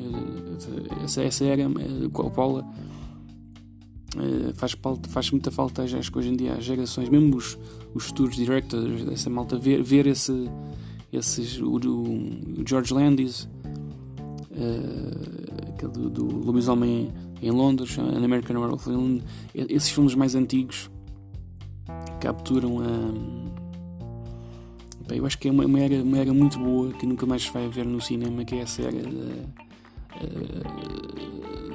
essa, 1.04 1.24
essa 1.24 1.46
era, 1.46 1.64
Coppola 2.12 2.66
eh, 4.16 4.54
faz, 4.56 4.76
faz 5.10 5.32
muita 5.32 5.52
falta, 5.52 5.84
acho 5.84 6.12
que 6.12 6.18
hoje 6.18 6.30
em 6.30 6.36
dia, 6.36 6.54
às 6.54 6.64
gerações, 6.64 7.10
mesmo 7.10 7.36
os, 7.36 7.58
os 7.94 8.06
futuros 8.06 8.36
directors 8.36 9.04
dessa 9.06 9.30
malta, 9.30 9.58
ver, 9.58 9.84
ver 9.84 10.08
esse, 10.08 10.50
esses, 11.12 11.60
o, 11.60 11.76
o 11.76 12.64
George 12.68 12.94
Landis, 12.94 13.50
uh, 14.52 15.74
aquele 15.74 15.92
do, 15.92 16.10
do 16.10 16.26
Lobisomem 16.46 17.12
em 17.42 17.52
Londres, 17.52 17.98
An 17.98 18.24
American 18.24 18.58
Horror 18.58 18.78
Film, 18.78 19.20
esses 19.54 19.90
filmes 19.90 20.16
mais 20.16 20.36
antigos 20.36 20.90
capturam 22.20 22.80
a. 22.80 23.14
eu 25.14 25.26
acho 25.26 25.38
que 25.38 25.48
é 25.48 25.52
uma, 25.52 25.66
uma, 25.66 25.80
era, 25.80 26.04
uma 26.04 26.18
era 26.18 26.34
muito 26.34 26.60
boa 26.60 26.92
que 26.94 27.06
nunca 27.06 27.26
mais 27.26 27.44
se 27.44 27.52
vai 27.52 27.68
ver 27.70 27.86
no 27.86 28.02
cinema, 28.02 28.44
que 28.44 28.56
é 28.56 28.60
essa 28.60 28.82
era 28.82 28.98
uh, 28.98 29.48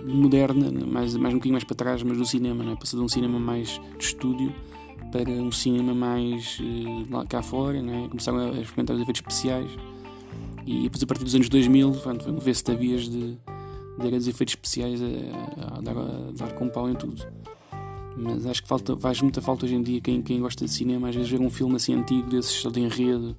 moderna, 0.04 0.70
mais, 0.86 1.16
mais 1.16 1.32
um 1.32 1.38
bocadinho 1.38 1.54
mais 1.54 1.64
para 1.64 1.76
trás, 1.76 2.02
mas 2.02 2.18
do 2.18 2.26
cinema, 2.26 2.64
não 2.64 2.72
é? 2.72 2.74
De 2.74 2.96
um 2.96 3.08
cinema 3.08 3.38
mais 3.38 3.80
de 3.98 4.04
estúdio 4.04 4.52
para 5.10 5.30
um 5.30 5.52
cinema 5.52 5.94
mais 5.94 6.58
uh, 6.58 7.06
lá 7.10 7.24
cá 7.24 7.42
fora, 7.42 7.80
não 7.80 8.04
é? 8.04 8.08
Começaram 8.08 8.38
a 8.38 8.60
experimentar 8.60 8.96
os 8.96 9.02
efeitos 9.02 9.20
especiais 9.20 9.70
e 10.66 10.82
depois 10.84 11.02
a 11.02 11.06
partir 11.06 11.24
dos 11.24 11.34
anos 11.34 11.48
2000 11.48 11.92
vê-se 12.40 12.62
tavias 12.62 13.08
de, 13.08 13.36
de 13.98 14.08
grandes 14.08 14.26
efeitos 14.26 14.52
especiais 14.52 15.00
a, 15.02 15.78
a, 15.78 15.80
dar, 15.80 15.96
a 15.96 16.32
dar 16.36 16.52
com 16.54 16.68
pau 16.68 16.88
em 16.88 16.94
tudo. 16.94 17.24
Mas 18.16 18.46
acho 18.46 18.62
que 18.62 18.68
falta, 18.68 18.96
faz 18.96 19.20
muita 19.20 19.40
falta 19.40 19.64
hoje 19.64 19.74
em 19.74 19.82
dia 19.82 20.00
quem, 20.00 20.22
quem 20.22 20.40
gosta 20.40 20.64
de 20.64 20.70
cinema, 20.70 21.08
às 21.08 21.14
vezes 21.14 21.30
ver 21.30 21.40
um 21.40 21.50
filme 21.50 21.76
assim 21.76 21.94
antigo, 21.94 22.28
desses 22.28 22.52
só 22.52 22.70
de 22.70 22.80
enredo, 22.80 23.36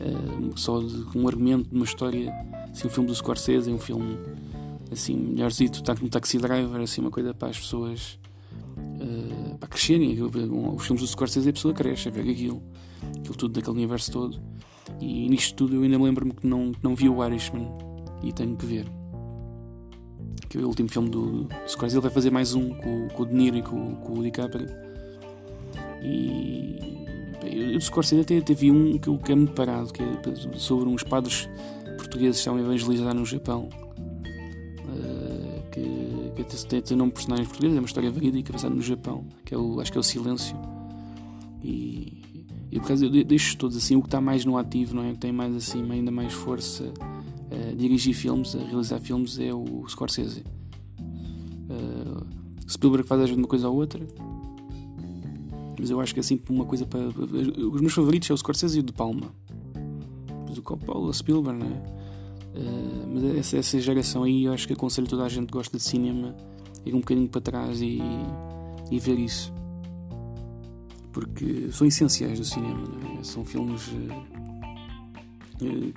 uh, 0.00 0.58
só 0.58 0.78
de 0.80 1.18
um 1.18 1.26
argumento, 1.26 1.68
de 1.70 1.74
uma 1.74 1.84
história 1.84 2.32
assim, 2.70 2.86
um 2.86 2.90
filme 2.90 3.08
do 3.08 3.14
Scorsese, 3.14 3.70
um 3.70 3.78
filme 3.78 4.18
assim, 4.92 5.16
melhorzito, 5.16 5.82
tá 5.82 5.94
no 5.94 6.08
Taxi 6.08 6.38
Driver, 6.38 6.80
assim, 6.80 7.00
uma 7.00 7.10
coisa 7.10 7.32
para 7.32 7.48
as 7.48 7.58
pessoas 7.58 8.18
uh, 8.76 9.58
para 9.58 9.68
crescerem. 9.68 10.20
Os 10.22 10.86
filmes 10.86 11.02
do 11.02 11.06
Scorsese 11.06 11.48
a 11.48 11.52
pessoa 11.52 11.72
cresce 11.72 12.08
a 12.08 12.10
ver 12.10 12.30
aquilo, 12.30 12.62
aquilo 13.18 13.34
tudo 13.34 13.54
daquele 13.54 13.76
universo 13.76 14.12
todo. 14.12 14.40
E 15.00 15.28
nisto 15.28 15.56
tudo 15.56 15.76
eu 15.76 15.82
ainda 15.82 15.98
me 15.98 16.04
lembro-me 16.04 16.32
que 16.32 16.46
não, 16.46 16.72
não 16.82 16.94
vi 16.94 17.08
o 17.08 17.24
Irishman 17.24 17.66
e 18.22 18.32
tenho 18.32 18.54
que 18.54 18.66
ver. 18.66 19.03
Que 20.48 20.58
é 20.58 20.60
o 20.60 20.68
último 20.68 20.88
filme 20.88 21.08
do, 21.10 21.44
do 21.44 21.48
Scorsese. 21.68 21.96
Ele 21.96 22.02
vai 22.02 22.10
fazer 22.10 22.30
mais 22.30 22.54
um 22.54 22.70
com, 22.70 23.08
com 23.08 23.22
o 23.22 23.26
De 23.26 23.34
Niro 23.34 23.56
e 23.56 23.62
com, 23.62 23.94
com 23.96 24.18
o 24.18 24.22
DiCaprio. 24.22 24.68
E 26.02 26.94
eu 27.42 27.78
do 27.78 27.84
Scorsese 27.84 28.22
até, 28.22 28.38
até 28.38 28.54
vi 28.54 28.70
um 28.70 28.98
que, 28.98 29.18
que 29.18 29.32
é 29.32 29.34
muito 29.34 29.52
parado, 29.52 29.92
que 29.92 30.02
é 30.02 30.06
sobre 30.56 30.88
uns 30.88 31.02
padres 31.02 31.48
portugueses 31.96 32.38
estão 32.38 32.56
a 32.56 32.60
evangelizar 32.60 33.14
no 33.14 33.24
Japão. 33.24 33.68
Uh, 34.84 35.70
que, 35.70 36.44
que 36.44 36.66
tem, 36.66 36.80
tem 36.80 36.96
nome 36.96 37.10
de 37.10 37.14
personagens 37.14 37.48
portugueses, 37.48 37.76
é 37.76 37.80
uma 37.80 37.86
história 37.86 38.10
verídica 38.10 38.52
passada 38.52 38.74
no 38.74 38.82
Japão, 38.82 39.26
que 39.44 39.54
é 39.54 39.58
o, 39.58 39.80
acho 39.80 39.90
que 39.90 39.98
é 39.98 40.00
o 40.00 40.04
Silêncio. 40.04 40.56
E, 41.62 42.22
e 42.70 42.78
por 42.78 42.88
causa 42.88 43.08
destes 43.08 43.54
todos, 43.54 43.76
assim, 43.76 43.96
o 43.96 44.00
que 44.00 44.08
está 44.08 44.20
mais 44.20 44.44
no 44.44 44.56
ativo, 44.58 44.94
não 44.94 45.04
é? 45.04 45.10
O 45.10 45.12
que 45.12 45.18
tem 45.18 45.32
mais, 45.32 45.54
assim, 45.56 45.90
ainda 45.90 46.10
mais 46.10 46.32
força 46.32 46.92
a 47.54 47.74
dirigir 47.74 48.14
filmes, 48.14 48.54
a 48.54 48.58
realizar 48.58 49.00
filmes, 49.00 49.38
é 49.38 49.52
o 49.52 49.84
Scorsese. 49.88 50.44
Uh, 51.70 52.24
Spielberg 52.68 53.06
faz 53.06 53.20
às 53.20 53.28
vezes 53.28 53.38
uma 53.38 53.48
coisa 53.48 53.68
ou 53.68 53.76
outra, 53.76 54.06
mas 55.78 55.90
eu 55.90 56.00
acho 56.00 56.14
que 56.14 56.20
é 56.20 56.22
assim 56.22 56.40
uma 56.48 56.64
coisa 56.64 56.86
para. 56.86 57.00
Os 57.00 57.80
meus 57.80 57.92
favoritos 57.92 58.30
é 58.30 58.32
o 58.32 58.36
Scorsese 58.36 58.78
e 58.78 58.80
o 58.80 58.82
De 58.82 58.92
Palma 58.92 59.32
do 60.54 60.62
Coppola, 60.62 61.12
Spielberg, 61.12 61.58
né? 61.58 61.82
Uh, 62.54 63.08
mas 63.12 63.36
essa, 63.36 63.58
essa 63.58 63.80
geração 63.80 64.22
aí, 64.22 64.44
eu 64.44 64.52
acho 64.52 64.66
que 64.66 64.72
aconselho 64.72 65.08
toda 65.08 65.24
a 65.24 65.28
gente 65.28 65.46
que 65.48 65.52
gosta 65.52 65.76
de 65.76 65.82
cinema 65.82 66.34
ir 66.86 66.94
um 66.94 67.00
bocadinho 67.00 67.28
para 67.28 67.40
trás 67.40 67.80
e, 67.80 68.00
e 68.90 68.98
ver 68.98 69.18
isso. 69.18 69.52
Porque 71.12 71.70
são 71.72 71.86
essenciais 71.86 72.38
do 72.38 72.44
cinema, 72.44 72.86
né? 72.86 73.18
são 73.22 73.44
filmes 73.44 73.90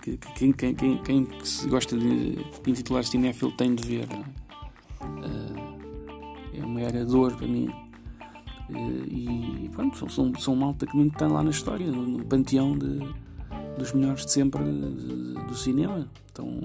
que, 0.02 0.18
que 0.18 0.34
quem, 0.34 0.52
quem, 0.52 0.76
quem, 0.76 0.98
quem 0.98 1.28
gosta 1.68 1.98
de, 1.98 2.36
de 2.36 2.72
intitular 2.72 3.04
cinéfilo 3.04 3.52
tem 3.52 3.76
de 3.76 3.88
ver. 3.88 4.08
Né? 4.08 4.26
Uh, 5.02 6.58
é 6.60 6.66
uma 6.66 6.82
era 6.82 7.06
dor 7.06 7.36
para 7.36 7.48
mim. 7.48 7.70
e 8.70 9.70
pronto, 9.74 9.98
são, 9.98 10.10
são, 10.10 10.36
são 10.36 10.56
malta 10.56 10.86
que 10.86 10.98
não 10.98 11.08
está 11.08 11.28
lá 11.28 11.44
na 11.44 11.52
história, 11.52 11.90
no, 11.90 12.24
panteão 12.26 12.78
de 12.78 13.00
dos 13.78 13.94
melhores 13.94 14.26
de 14.26 14.32
sempre 14.32 14.64
do 14.64 15.56
cinema. 15.56 16.10
Então, 16.32 16.62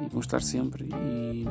e 0.00 0.08
vão 0.08 0.20
estar 0.20 0.40
sempre. 0.42 0.84
E 0.86 1.44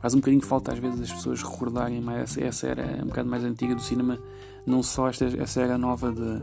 faz 0.00 0.14
um 0.14 0.18
bocadinho 0.18 0.42
de 0.42 0.46
falta 0.46 0.72
às 0.72 0.78
vezes 0.78 1.00
as 1.00 1.12
pessoas 1.12 1.42
recordarem 1.42 2.00
mais 2.00 2.36
essa 2.36 2.66
era 2.66 3.02
um 3.02 3.06
bocado 3.06 3.28
mais 3.28 3.42
antiga 3.42 3.74
do 3.74 3.80
cinema, 3.80 4.18
não 4.66 4.82
só 4.82 5.08
esta, 5.08 5.24
essa 5.24 5.62
era 5.62 5.78
nova 5.78 6.12
de, 6.12 6.42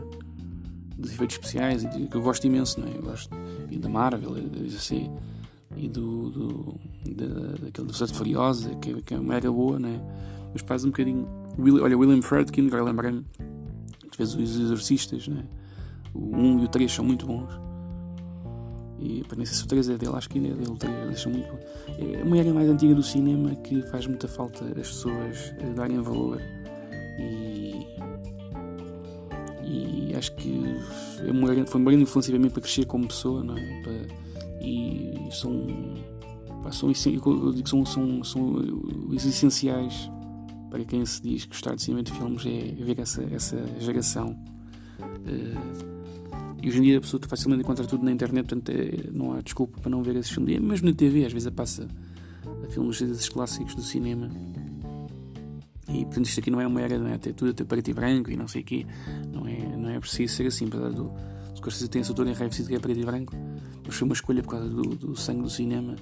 dos 1.02 1.12
efeitos 1.12 1.36
especiais, 1.36 1.84
que 1.84 2.14
eu 2.14 2.22
gosto 2.22 2.46
imenso, 2.46 2.80
não 2.80 2.88
é? 2.88 2.96
Eu 2.96 3.02
gosto 3.02 3.34
e 3.70 3.78
da 3.78 3.88
Marvel, 3.88 4.36
e, 4.38 4.66
assim, 4.74 5.10
e 5.76 5.88
do, 5.88 6.30
do, 6.30 6.80
da, 7.10 7.64
daquele 7.64 7.86
do 7.86 7.92
Sete 7.92 8.14
Furiosa, 8.14 8.74
que, 8.76 9.02
que 9.02 9.14
é 9.14 9.18
uma 9.18 9.34
era 9.34 9.50
boa, 9.50 9.78
não 9.78 9.88
é? 9.88 10.00
Mas 10.52 10.62
faz 10.62 10.84
um 10.84 10.88
bocadinho. 10.90 11.26
Olha, 11.82 11.98
William 11.98 12.22
Friedkin, 12.22 12.68
vai 12.68 12.80
lembrar-me, 12.80 13.24
fez 14.12 14.34
os 14.34 14.58
exorcistas, 14.58 15.28
não 15.28 15.38
é? 15.38 15.44
O 16.14 16.36
1 16.36 16.60
e 16.60 16.64
o 16.64 16.68
3 16.68 16.92
são 16.92 17.04
muito 17.04 17.26
bons. 17.26 17.50
E 18.98 19.24
nem 19.36 19.44
sei 19.44 19.56
se 19.56 19.64
o 19.64 19.66
3 19.66 19.88
é 19.88 19.98
dele, 19.98 20.12
acho 20.14 20.28
que 20.28 20.38
ainda 20.38 20.50
é 20.50 20.54
dele. 20.54 20.70
O 20.70 20.76
3 20.76 20.94
eles 21.02 21.20
são 21.20 21.32
muito 21.32 21.48
bons. 21.50 21.60
É 21.98 22.22
uma 22.22 22.38
era 22.38 22.52
mais 22.52 22.68
antiga 22.68 22.94
do 22.94 23.02
cinema 23.02 23.54
que 23.56 23.82
faz 23.84 24.06
muita 24.06 24.28
falta 24.28 24.64
as 24.64 24.88
pessoas 24.88 25.52
darem 25.74 26.00
valor. 26.00 26.40
E, 27.18 27.86
e 29.72 30.14
acho 30.14 30.34
que 30.36 30.62
é 31.26 31.30
uma, 31.30 31.66
foi 31.66 31.80
uma 31.80 31.90
grande 31.90 32.04
influência 32.04 32.32
para 32.32 32.42
mim 32.42 32.50
para 32.50 32.60
crescer 32.60 32.84
como 32.84 33.06
pessoa. 33.06 33.42
Não 33.42 33.56
é? 33.56 33.82
Para, 33.82 34.22
e 34.60 35.28
são, 35.30 35.66
são, 36.70 36.90
eu 36.90 37.52
digo, 37.52 37.68
são, 37.68 37.84
são, 37.84 38.22
são 38.22 38.54
os 39.08 39.24
essenciais 39.24 40.10
para 40.70 40.84
quem 40.84 41.04
se 41.04 41.20
diz 41.20 41.44
gostar 41.44 41.74
de 41.74 41.82
cinema 41.82 42.02
de 42.02 42.12
filmes 42.12 42.46
é 42.46 42.72
ver 42.82 42.98
essa, 42.98 43.22
essa 43.30 43.62
geração. 43.78 44.30
Uh, 45.00 45.92
e 46.62 46.68
hoje 46.68 46.78
em 46.78 46.82
dia 46.82 46.98
a 46.98 47.00
pessoa 47.00 47.20
facilmente 47.26 47.62
encontra 47.62 47.84
tudo 47.84 48.04
na 48.04 48.12
internet, 48.12 48.46
portanto 48.46 48.70
é, 48.70 49.10
não 49.12 49.32
há 49.34 49.40
desculpa 49.42 49.80
para 49.80 49.90
não 49.90 50.02
ver 50.02 50.16
esses 50.16 50.30
filmes. 50.30 50.60
Mesmo 50.60 50.88
na 50.88 50.94
TV, 50.94 51.26
às 51.26 51.32
vezes 51.32 51.50
passa 51.50 51.88
a 52.64 52.68
filmes 52.68 53.00
desses 53.00 53.28
clássicos 53.28 53.74
do 53.74 53.82
cinema. 53.82 54.30
E 55.88 56.04
portanto 56.04 56.26
isto 56.26 56.40
aqui 56.40 56.50
não 56.50 56.60
é 56.60 56.66
uma 56.66 56.80
era, 56.80 56.98
não 56.98 57.08
é 57.08 57.18
ter 57.18 57.32
tudo 57.32 57.50
até 57.50 57.64
preto 57.64 57.88
e 57.88 57.94
branco 57.94 58.30
e 58.30 58.36
não 58.36 58.46
sei 58.46 58.62
o 58.62 58.64
quê. 58.64 58.86
Não 59.32 59.46
é, 59.46 59.76
não 59.76 59.88
é 59.90 59.98
preciso 59.98 60.34
ser 60.34 60.46
assim, 60.46 60.66
apesar 60.66 60.90
do. 60.90 61.12
Scorsese 61.56 61.88
tem 61.88 62.00
esse 62.00 62.10
autor 62.10 62.26
Raiva 62.26 62.48
que 62.48 62.74
é 62.74 62.78
preto 62.78 63.00
e 63.00 63.04
branco, 63.04 63.34
mas 63.86 63.94
foi 63.94 64.06
uma 64.06 64.14
escolha 64.14 64.42
por 64.42 64.50
causa 64.50 64.68
do, 64.68 64.82
do 64.82 65.16
sangue 65.16 65.42
do 65.42 65.50
cinema. 65.50 65.96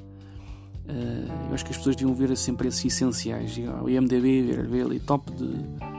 Uh, 0.86 1.48
eu 1.48 1.54
acho 1.54 1.64
que 1.64 1.70
as 1.70 1.76
pessoas 1.76 1.96
deviam 1.96 2.14
ver 2.14 2.34
sempre 2.36 2.68
esses 2.68 2.84
essenciais. 2.84 3.58
O 3.82 3.88
IMDB, 3.88 4.42
ver, 4.42 4.66
ver 4.66 4.84
ali 4.84 5.00
top 5.00 5.30
de 5.32 5.90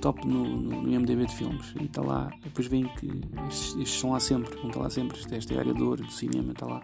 top 0.00 0.26
no, 0.26 0.44
no, 0.44 0.82
no 0.82 0.92
IMDB 0.92 1.26
de 1.26 1.34
filmes 1.34 1.74
e 1.80 1.84
está 1.84 2.02
lá, 2.02 2.30
depois 2.42 2.66
veem 2.66 2.84
que 2.96 3.08
estes, 3.48 3.76
estes 3.76 4.00
são 4.00 4.10
lá 4.10 4.20
sempre, 4.20 4.54
não 4.60 4.68
está 4.68 4.80
lá 4.80 4.90
sempre, 4.90 5.18
esta, 5.18 5.36
esta 5.36 5.58
área 5.58 5.72
de 5.72 5.82
ouro 5.82 6.02
do 6.02 6.12
cinema 6.12 6.52
está 6.52 6.66
lá. 6.66 6.82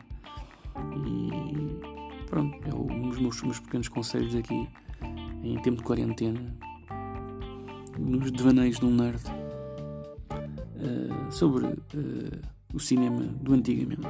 E 0.97 2.27
pronto, 2.27 2.57
é 2.65 2.75
um 2.75 3.09
dos 3.09 3.19
meus, 3.19 3.43
meus 3.43 3.59
pequenos 3.59 3.89
conselhos 3.89 4.35
aqui 4.37 4.69
em 5.43 5.61
tempo 5.63 5.79
de 5.79 5.85
quarentena, 5.85 6.41
nos 7.99 8.31
devaneios 8.31 8.79
de 8.79 8.87
um 8.87 8.95
nerd, 8.95 9.23
uh, 10.77 11.33
sobre 11.33 11.67
uh, 11.67 12.43
o 12.73 12.81
cinema 12.81 13.23
do 13.41 13.55
antigamente. 13.55 14.07